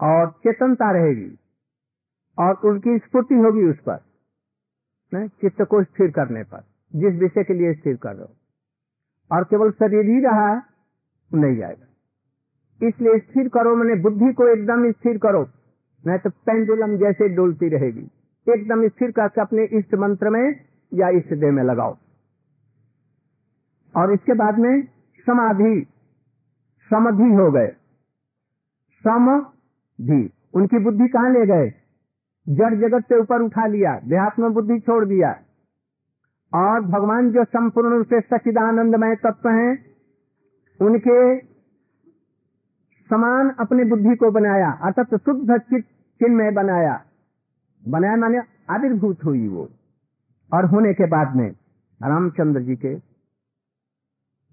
और 0.00 0.30
चेतनता 0.30 0.90
रहेगी। 0.90 1.38
और 2.38 2.54
उनकी 2.64 2.98
स्फूर्ति 2.98 3.34
होगी 3.34 3.64
उस 3.64 3.78
पर 3.88 4.00
चित्त 5.28 5.62
को 5.62 5.82
स्थिर 5.82 6.10
करने 6.10 6.42
पर, 6.42 6.64
जिस 6.96 7.14
विषय 7.14 7.44
के 7.44 7.54
लिए 7.54 7.74
स्थिर 7.74 7.96
कर 7.96 8.12
रहे 8.12 8.22
हो। 8.22 8.36
और 9.32 9.44
केवल 9.44 9.70
शरीर 9.70 10.04
ही 10.04 10.20
रहा 10.20 10.48
है 10.48 10.62
नहीं 11.34 11.56
जाएगा। 11.56 11.86
इसलिए 12.88 13.18
स्थिर 13.18 13.48
करो 13.48 13.76
मैंने, 13.76 14.02
बुद्धि 14.02 14.32
को 14.32 14.48
एकदम 14.48 14.92
स्थिर 14.92 15.18
करो, 15.18 15.48
नहीं 16.06 16.18
तो 16.18 16.30
पेंडुलम 16.30 16.96
जैसे 16.96 17.28
डोलती 17.28 17.68
रहेगी। 17.68 18.08
एकदम 18.48 18.88
स्थिर 18.88 19.10
करके 19.10 19.40
अपने 19.40 19.64
इष्ट 19.64 19.94
मंत्र 19.94 20.30
में 20.30 20.60
या 20.94 21.08
इस 21.08 21.24
देह 21.32 21.52
में 21.52 21.62
लगाओ। 21.62 21.96
और 23.96 24.12
इसके 24.12 24.34
बाद 24.34 24.58
में 24.58 24.82
समाधि, 25.26 25.86
समधि 26.90 27.34
हो 27.34 27.52
गए। 27.52 27.66
समधि, 29.06 30.30
उनकी 30.54 30.78
बुद्धि 30.78 31.08
कहाँ 31.08 31.32
ले 31.32 31.46
गए? 31.46 31.83
जड़ 32.48 32.74
जगत 32.74 33.04
से 33.04 33.20
ऊपर 33.20 33.42
उठा 33.42 33.66
लिया, 33.66 34.00
देहात्म 34.04 34.48
बुद्धि 34.48 34.78
छोड़ 34.78 35.04
दिया। 35.04 35.40
और 36.54 36.80
भगवान 36.80 37.30
जो 37.30 37.44
संपूर्ण 37.44 37.96
रूप 37.96 38.06
से 38.06 38.20
सचिदानंदमय 38.20 39.14
तत्व 39.16 39.48
हैं, 39.48 39.86
उनके 40.80 41.40
समान 43.04 43.50
अपनी 43.50 43.84
बुद्धि 43.84 44.16
को 44.16 44.30
बनाया, 44.30 44.70
अर्थात 44.70 45.14
शुद्ध 45.14 45.60
चिन्मय 45.70 46.50
बनाया। 46.50 47.02
बनाया 47.88 48.16
माने 48.16 48.38
आविर्भूत 48.70 49.24
हुई 49.24 49.48
वो। 49.48 49.68
और 50.54 50.64
होने 50.64 50.94
के 50.94 51.06
बाद 51.06 51.36
में 51.36 51.50
रामचंद्र 52.02 52.60
जी 52.60 52.76
के 52.76 52.94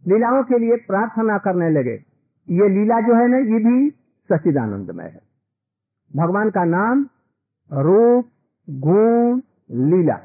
लीलाओं 0.08 0.44
के 0.44 0.60
लिए 0.60 0.76
प्रार्थना 0.76 1.38
करने 1.38 1.70
लगे, 1.70 2.04
ये 2.50 2.70
लीला 2.70 3.00
जो 3.00 3.16
है 3.16 3.28
ना, 3.28 3.38
ये 3.38 3.60
भी 3.60 3.90
सचिदानंदमय 4.32 5.04
है। 5.04 5.22
भगवान 6.16 6.50
का 6.50 6.64
नाम 6.64 7.06
रूप, 7.74 8.30
गुण, 8.70 9.42
लीला। 9.72 10.20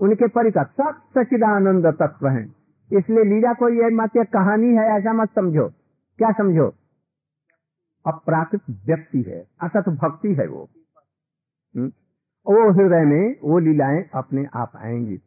उनके 0.00 0.28
परिकर 0.28 0.64
सब 0.64 1.02
सच्चिदानंद 1.18 1.86
तत्व 1.86 2.28
हैं। 2.28 2.56
इसलिए 2.98 3.24
लीला 3.24 3.52
को 3.52 3.68
यह 3.68 3.88
मत 3.92 4.10
कहानी 4.16 4.66
है, 4.66 4.84
ऐसा 4.84 5.12
मत 5.12 5.28
समझो। 5.34 5.68
क्या 6.18 6.32
समझो? 6.32 6.74
अप्राकृत 8.06 8.60
व्यक्ति 8.70 9.22
है, 9.22 9.48
असत 9.60 9.88
भक्ति 9.88 10.34
है 10.34 10.46
वो। 10.46 10.68
हुँ? 11.76 11.88
वो 12.46 12.72
हृदय 12.72 13.04
में 13.04 13.36
वो 13.44 13.58
लीलाएँ 13.58 14.10
अपने 14.14 14.46
आप 14.54 14.72
आएँगी। 14.76 15.22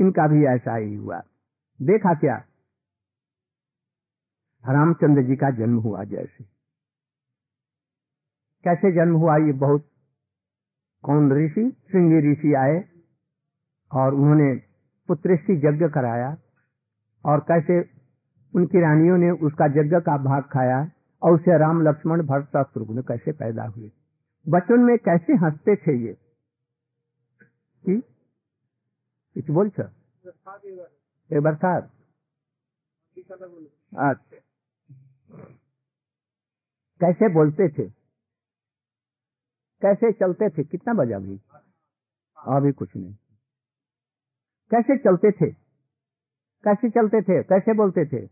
इनका 0.00 0.26
भी 0.28 0.46
ऐसा 0.46 0.74
ही 0.74 0.94
हुआ। 0.94 1.22
देखा 1.82 2.14
क्या? 2.14 2.36
रामचंद्र 4.68 5.22
जी 5.22 5.36
का 5.36 5.50
जन्म 5.50 5.78
हुआ 5.78 6.04
जैसे। 6.04 6.55
कैसे 8.68 8.92
जन्म 8.92 9.14
हुआ 9.14 9.36
ये 9.36 9.52
बहुत? 9.52 9.88
कौन 11.02 11.32
ऋषि? 11.32 11.70
श्रृंगी 11.70 12.32
ऋषि 12.32 12.54
आए 12.54 12.84
और 13.92 14.14
उन्होंने 14.14 14.54
पुत्रेष्टि 15.08 15.52
यज्ञ 15.52 15.88
कराया 15.88 16.36
और 17.24 17.40
कैसे 17.40 17.80
उनकी 18.56 18.80
रानियों 18.80 19.18
ने 19.18 19.30
उसका 19.30 19.64
यज्ञ 19.64 20.00
का 20.00 20.16
भाग 20.16 20.42
खाया 20.42 20.90
और 21.22 21.32
उसे 21.32 21.58
राम 21.58 21.82
लक्ष्मण 21.82 22.22
भरत 22.22 22.44
शत्रुघ्न 22.44 23.02
कैसे 23.02 23.32
पैदा 23.32 23.64
हुए? 23.64 23.92
बचपन 24.48 24.80
में 24.80 24.98
कैसे 24.98 25.32
हँसते 25.32 25.76
थे 25.76 25.96
ये? 26.04 26.16
कुछ 29.34 29.50
बोल 29.50 29.68
सर। 29.68 29.92
एक 31.32 31.42
बरसात 31.42 31.92
अच्छा। 33.98 34.36
कैसे 37.00 37.28
बोलते 37.34 37.68
थे? 37.68 37.95
कैसे 39.82 40.12
चलते 40.12 40.48
थे? 40.48 40.64
कितना 40.64 40.94
बजा 40.94 41.16
अभी? 41.16 41.40
अभी 42.46 42.72
कुछ 42.72 42.96
नहीं। 42.96 43.14
कैसे 44.70 44.96
चलते 44.96 45.30
थे? 45.30 45.50
कैसे 46.64 46.90
चलते 46.90 47.22
थे? 47.22 47.42
कैसे 47.42 47.74
बोलते 47.74 48.04
थे? 48.06 48.28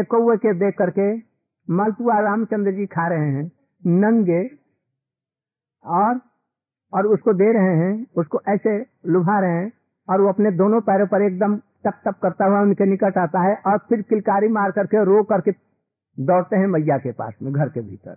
एक 0.00 0.06
कौए 0.10 0.36
के 0.36 0.54
देख 0.54 0.74
करके 0.78 1.32
मालपुआ 1.70 2.20
रामचंद्र 2.20 2.72
जी 2.72 2.86
खा 2.86 3.08
रहे 3.08 3.30
हैं, 3.30 3.52
नंगे, 3.86 4.50
और 5.84 6.20
और 6.92 7.06
उसको 7.06 7.32
दे 7.32 7.52
रहे 7.52 7.76
हैं, 7.76 8.06
उसको 8.16 8.40
ऐसे 8.48 8.86
लुभा 9.06 9.40
रहे 9.40 9.50
हैं, 9.50 9.72
और 10.08 10.20
वो 10.20 10.28
अपने 10.28 10.50
दोनों 10.50 10.80
पैरों 10.80 11.06
पर 11.06 11.22
एकदम 11.22 11.56
टप 11.58 12.00
टप 12.06 12.18
करता 12.22 12.44
हुआ 12.44 12.60
उनके 12.60 12.84
निकट 12.84 13.18
आता 13.18 13.40
है, 13.40 13.62
और 13.66 13.78
फिर 13.78 14.02
किलकारी 14.02 14.48
मार 14.48 14.70
करके 14.70 15.04
रो 15.04 15.24
करके 15.24 15.52
दौड़ते 16.20 16.56
हैं 16.56 16.66
मैया 16.66 16.98
के 16.98 17.12
पास 17.12 17.34
में, 17.42 17.52
घर 17.52 17.68
के 17.68 17.80
भीतर। 17.80 18.16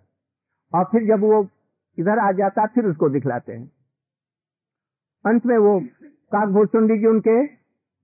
और 0.75 0.83
फिर 0.83 1.07
जब 1.07 1.19
वो 1.19 1.47
इधर 1.97 2.19
आ 2.19 2.31
जाता, 2.33 2.65
फिर 2.67 2.85
उसको 2.85 3.09
दिखलाते 3.09 3.53
हैं। 3.53 3.71
अंत 5.25 5.45
में 5.45 5.57
वो 5.59 5.79
काकभूषुंडी 6.31 6.97
जी, 6.97 7.05
उनके 7.07 7.45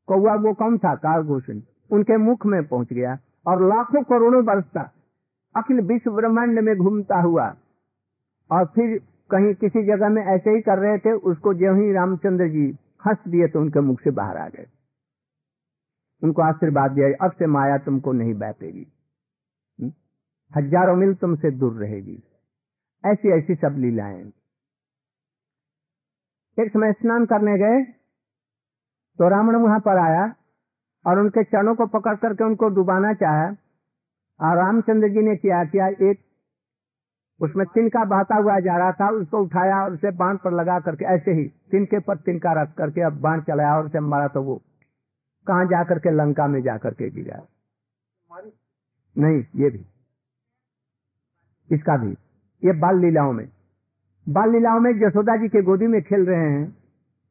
कौआ 0.08 0.36
वो 0.38 0.54
कौन 0.56 0.78
था? 0.78 0.96
काकभूषण 0.98 1.62
उनके 1.92 2.18
मुख 2.20 2.46
में 2.46 2.64
पहुँच 2.66 2.94
गया 2.94 3.18
और 3.46 3.68
लाखों 3.68 4.04
करोड़ों 4.06 4.44
वर्ष 4.46 4.66
तक 4.68 4.90
अखिल 5.56 5.80
विश्व 5.88 6.12
ब्रह्मांड 6.12 6.60
में 6.60 6.76
घूमता 6.76 7.20
हुआ 7.22 7.46
और 8.50 8.66
फिर 8.76 8.98
कहीं 9.30 9.54
किसी 9.56 9.84
जगह 9.86 10.10
में 10.10 10.22
ऐसे 10.24 10.50
ही 10.50 10.62
कर 10.62 10.78
रहे 10.80 10.98
थे, 10.98 11.12
उसको 11.12 11.54
जो 11.54 11.74
ही 11.76 11.92
रामचंद्र 11.94 12.48
जी 12.50 12.66
हंस 13.06 13.18
दिए 13.28 13.48
तो 13.48 13.60
उनके 13.60 13.80
मुख 13.82 14.02
से 14.02 14.12
बाहर 14.12 14.38
आ 14.38 14.48
गए। 14.50 14.66
उनको 16.22 16.42
आशीर्वाद 16.42 16.92
दिया, 16.92 17.08
अब 17.22 17.32
से 17.32 17.46
माया 17.48 17.78
तुमको 17.80 18.12
नहीं 18.14 18.34
बैठेगी 18.36 18.86
हज़ारों 20.52 20.96
मील 20.96 21.14
तुमसे 21.16 21.52
दूर 21.54 21.74
रहेगी। 21.76 22.22
ऐसी 23.04 23.30
ऐसी 23.30 23.56
सब 23.56 23.76
लीलाएँ। 23.78 24.32
एक 26.58 26.72
समय 26.72 26.92
स्नान 26.92 27.26
करने 27.26 27.58
गए 27.58 27.84
तो 29.20 29.30
रावण 29.30 29.56
वहाँ 29.56 29.80
पर 29.80 29.98
आया 29.98 30.24
और 31.06 31.20
उनके 31.20 31.44
चरणों 31.44 31.76
को 31.76 31.86
पकड़ 31.88 32.16
करके 32.16 32.44
उनको 32.44 32.68
डुबाना 32.68 33.14
चाहा 33.14 33.46
और 34.40 34.58
रामचंद्र 34.58 35.08
जी 35.08 35.22
ने 35.22 35.36
क्या 35.36 35.64
किया 35.66 35.88
एक 35.88 36.20
उसमें 37.40 37.66
तिनका 37.68 38.04
बहता 38.06 38.36
हुआ 38.36 38.60
जा 38.60 38.78
रहा 38.78 38.92
था 38.92 39.10
उसको 39.10 39.42
उठाया 39.42 39.84
और 39.84 39.94
उसे 39.94 40.12
बाँध 40.12 40.40
पर 40.40 40.52
लगा 40.52 40.80
करके 40.80 41.06
ऐसे 41.06 41.32
ही 41.32 41.48
तिनके 41.72 42.00
पर 42.00 42.18
तिनका 42.18 42.52
रख 42.62 42.74
करके 42.74 43.02
अब 43.02 43.20
बाँध 43.22 43.44
चलाया 43.44 43.76
और 43.78 43.86
उसे 43.86 44.00
मारा 44.00 44.28
तो 44.28 44.44
वो 44.44 44.56
कहा 45.48 45.64
जा 45.64 45.84
करके 45.84 46.12
लंका 46.12 46.48
में 46.48 46.62
जा 46.62 46.78
करके 46.78 47.10
गिरा। 47.10 47.42
नहीं 49.16 49.40
ये 49.56 49.70
भी। 49.70 49.86
इसका 51.72 51.98
भी। 51.98 52.16
ये 52.64 52.74
बाल 52.74 53.00
लीलाओं 53.00 53.32
में। 53.34 53.48
बाल 54.30 54.52
लीलाओं 54.52 54.80
में 54.80 54.92
यशोदा 54.92 55.36
जी 55.36 55.48
के 55.50 55.62
गोदी 55.62 55.88
में 55.88 56.02
खेल 56.02 56.26
रहे 56.26 56.50
हैं। 56.50 56.78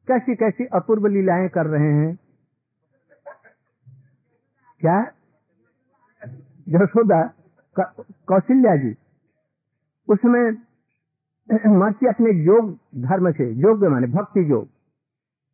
कैसी 0.07 0.35
कैसी 0.35 0.65
अपूर्व 0.65 1.05
लीलाएँ 1.07 1.49
कर 1.49 1.65
रहे 1.65 1.93
हैं। 1.93 2.19
क्या? 4.81 4.99
यशोदा 6.69 7.21
कौशल्या 8.27 8.75
जी। 8.75 8.95
उसमें 10.07 10.51
महर्षि 11.79 12.07
अपने 12.07 12.31
योग 12.31 12.77
धर्म 12.95 13.31
से, 13.31 13.51
योग 13.51 13.85
माने 13.85 14.07
भक्ति 14.07 14.51
योग, 14.51 14.67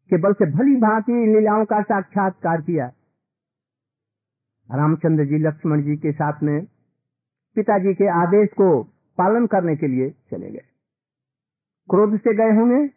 के 0.09 0.17
बल 0.17 0.33
से 0.33 0.45
भली 0.45 0.75
भांति 0.75 1.11
लीलाओं 1.11 1.65
का 1.65 1.81
साक्षात्कार 1.81 2.61
किया। 2.61 2.85
रामचंद्र 4.75 5.25
जी, 5.25 5.37
लक्ष्मण 5.37 5.81
जी 5.81 5.95
के 5.97 6.11
साथ 6.11 6.43
में 6.43 6.65
पिताजी 7.55 7.93
के 7.93 8.07
आदेश 8.07 8.49
को 8.49 8.83
पालन 9.17 9.47
करने 9.47 9.75
के 9.75 9.87
लिए 9.87 10.09
चले 10.09 10.51
गए। 10.51 10.65
क्रोध 11.89 12.17
से 12.17 12.33
गए 12.33 12.59
होंगे। 12.59 12.87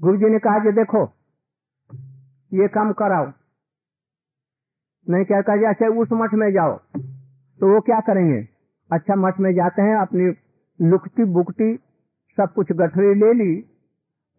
गुरु 0.00 0.16
जी 0.16 0.24
ने 0.24 0.38
कहा 0.38 0.58
कि 0.58 0.72
देखो, 0.72 1.04
ये 2.52 2.68
काम 2.68 2.92
कराओ। 2.92 3.32
नहीं 5.10 5.24
क्या 5.24 5.42
कहा 5.42 5.56
जैसे 5.56 5.86
उस 5.86 6.08
मठ 6.12 6.34
में 6.34 6.52
जाओ। 6.52 6.76
तो 7.60 7.74
वो 7.74 7.80
क्या 7.80 8.00
करेंगे? 8.00 8.48
अच्छा 8.92 9.14
मठ 9.14 9.40
में 9.40 9.54
जाते 9.54 9.82
हैं, 9.82 9.96
अपनी 9.96 10.34
लुकटी 10.86 11.24
बुकटी 11.24 11.76
सब 12.36 12.52
कुछ 12.54 12.72
गठरी 12.72 13.14
ले 13.14 13.32
ली 13.32 13.64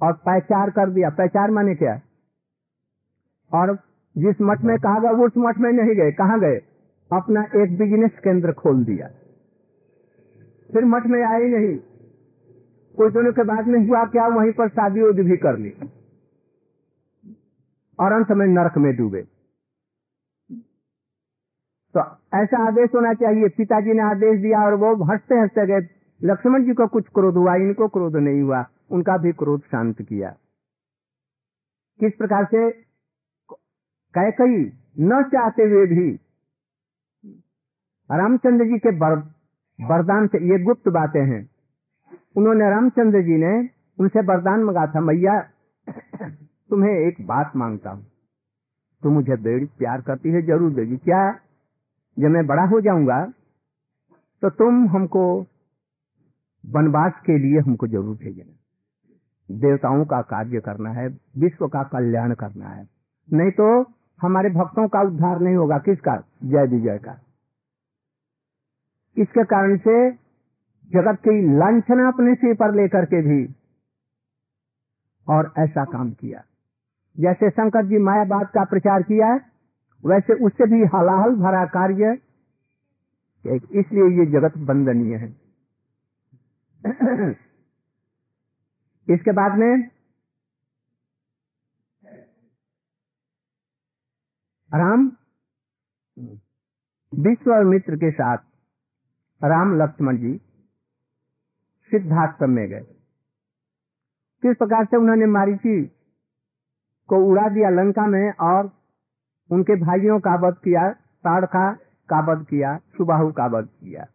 और 0.01 0.13
पैचार 0.13 0.69
कर 0.69 0.89
दिया। 0.89 1.09
पैचार 1.09 1.51
माने 1.51 1.75
क्या? 1.75 2.01
और 3.53 3.75
जिस 4.17 4.35
मठ 4.41 4.61
में 4.61 4.77
कहा 4.77 4.99
गया, 4.99 5.11
उस 5.11 5.31
मठ 5.37 5.57
में 5.57 5.71
नहीं 5.71 5.95
गए, 5.95 6.11
कहा 6.11 6.37
गए? 6.37 6.57
अपना 7.13 7.41
एक 7.41 7.77
बिज़नेस 7.77 8.11
केंद्र 8.23 8.53
खोल 8.53 8.85
दिया। 8.85 9.26
फिर 10.73 10.85
मठ 10.85 11.05
में 11.05 11.23
आए 11.23 11.41
नहीं। 11.41 11.77
कुछ 12.97 13.13
दिनों 13.13 13.33
के 13.33 13.43
बाद 13.43 13.67
में 13.67 13.87
हुआ 13.87 14.05
क्या, 14.05 14.27
वहीं 14.27 14.51
पर 14.51 14.69
शादी 14.69 15.01
उदी 15.01 15.21
भी 15.21 15.37
कर 15.37 15.57
ली। 15.57 15.73
और 17.99 18.11
अंत 18.11 18.31
में 18.31 18.47
नरक 18.47 18.77
में 18.77 18.95
डूबे। 18.95 19.21
तो 21.97 21.99
ऐसा 22.33 22.67
आदेश 22.67 22.89
होना 22.95 23.13
चाहिए। 23.13 23.49
पिताजी 23.49 23.93
ने 23.93 24.03
आदेश 24.03 24.41
दिया 24.41 24.65
और 24.65 24.73
वो 24.73 25.03
हँसते 25.03 25.35
हँसते 25.35 25.67
गए। 25.67 25.87
लक्ष्मण 26.23 26.63
जी 26.63 26.73
को 26.73 26.87
कुछ 26.87 27.07
क्रोध 27.07 27.35
हुआ, 27.35 27.55
इनको 27.55 27.87
क्रोध 27.87 28.15
नहीं 28.15 28.41
हुआ। 28.41 28.65
उनका 28.91 29.17
भी 29.17 29.31
क्रोध 29.31 29.61
शांत 29.61 30.01
किया। 30.01 30.35
किस 31.99 32.13
प्रकार 32.13 32.45
से 32.45 32.71
कह 34.15 34.29
कही 34.29 34.71
न 34.99 35.23
चाहते 35.23 35.63
हुए 35.63 35.85
भी 35.85 36.19
रामचंद्र 38.11 38.65
जी 38.65 38.79
के 38.79 38.91
वरदान 39.79 40.27
से, 40.27 40.37
ये 40.49 40.63
गुप्त 40.63 40.89
बातें 40.89 41.21
हैं। 41.23 41.47
उन्होंने 42.37 42.69
रामचंद्र 42.69 43.21
जी 43.21 43.37
ने 43.37 43.57
उनसे 43.97 44.21
वरदान 44.23 44.63
मंगा 44.63 44.85
था, 44.87 44.99
मैया, 45.01 45.39
तुम्हें 46.69 46.91
एक 46.91 47.25
बात 47.27 47.51
माँगता 47.55 47.89
हूँ। 47.89 48.05
तुम 49.03 49.13
मुझे 49.13 49.35
बड़ी 49.37 49.65
प्यार 49.77 50.01
करती 50.01 50.29
है, 50.29 50.41
ज़रूर 50.41 50.71
देगी। 50.73 50.97
क्या 50.99 51.19
जब 52.17 52.29
मैं 52.29 52.45
बड़ा 52.47 52.63
हो 52.65 52.79
जाऊँगा 52.81 53.25
तो 54.43 54.49
तुम 54.51 54.87
हमको 54.87 55.23
वनवास 56.63 57.13
के 57.25 57.37
लिए 57.37 57.59
हमको 57.59 57.87
ज़रूर 57.87 58.15
भेजना। 58.15 59.59
देवताओं 59.59 60.03
का 60.05 60.21
कार्य 60.23 60.59
करना 60.59 60.89
है, 60.91 61.07
विश्व 61.37 61.67
का 61.67 61.83
कल्याण 61.85 62.33
करना 62.33 62.69
है। 62.69 62.87
नहीं 63.29 63.51
तो 63.51 63.69
हमारे 64.19 64.49
भक्तों 64.49 64.87
का 64.87 65.01
उद्धार 65.01 65.39
नहीं 65.39 65.55
होगा। 65.55 65.77
किसका? 65.79 66.15
जय 66.43 66.65
विजय 66.67 66.97
का। 66.97 67.17
इसके 69.17 69.43
कारण 69.43 69.77
से 69.77 69.97
जगत 70.91 71.19
की 71.19 71.35
लांछना 71.57 72.07
अपने 72.07 72.35
सिर 72.35 72.53
पर 72.55 72.75
लेकर 72.75 73.05
के 73.05 73.21
भी 73.21 73.39
और 75.27 75.53
ऐसा 75.59 75.85
काम 75.85 76.11
किया। 76.11 76.43
जैसे 77.15 77.49
शंकर 77.49 77.85
जी 77.85 77.97
मायावाद 77.97 78.47
का 78.47 78.63
प्रचार 78.65 79.03
किया, 79.03 79.29
वैसे 80.03 80.33
उससे 80.45 80.65
भी 80.65 80.79
हलाहल 80.95 81.35
भरा 81.35 81.65
कार्य 81.65 82.17
इसलिए 83.45 84.07
ये 84.19 84.25
जगत 84.31 84.57
वंदनीय 84.57 85.15
है। 85.15 85.27
इसके 89.07 89.31
बाद 89.31 89.57
में 89.57 89.89
राम 94.71 95.05
विश्व 97.13 97.53
मित्र 97.63 97.95
के 97.95 98.11
साथ 98.11 98.46
राम 99.43 99.81
लक्ष्मण 99.81 100.17
जी 100.17 100.41
सिद्धाश्रम 101.91 102.49
में 102.49 102.69
गए। 102.69 102.85
किस 104.43 104.57
प्रकार 104.57 104.85
से 104.85 104.97
उन्होंने 104.97 105.25
मारीची 105.25 105.85
को 107.09 107.15
उड़ा 107.25 107.49
दिया 107.49 107.69
लंका 107.69 108.07
में 108.07 108.31
और 108.31 108.71
उनके 109.51 109.75
भाइयों 109.75 110.19
का 110.19 110.47
वध 110.47 110.53
किया 110.53 110.89
ताड़का 110.93 111.71
का 112.09 112.19
वध 112.31 112.45
किया, 112.45 112.77
सुबाहु 112.77 113.31
का 113.31 113.45
वध 113.45 113.65
किया। 113.65 114.05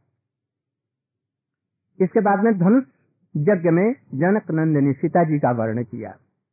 इसके 2.00 2.20
बाद 2.20 2.44
में 2.44 2.58
धनुष 2.58 2.84
यज्ञ 3.36 3.70
में 3.70 3.94
जनक 4.14 4.50
नंदिनी 4.50 4.92
सीता 4.92 5.24
जी 5.24 5.38
का 5.38 5.50
वर्ण 5.50 5.84
किया। 5.84 6.16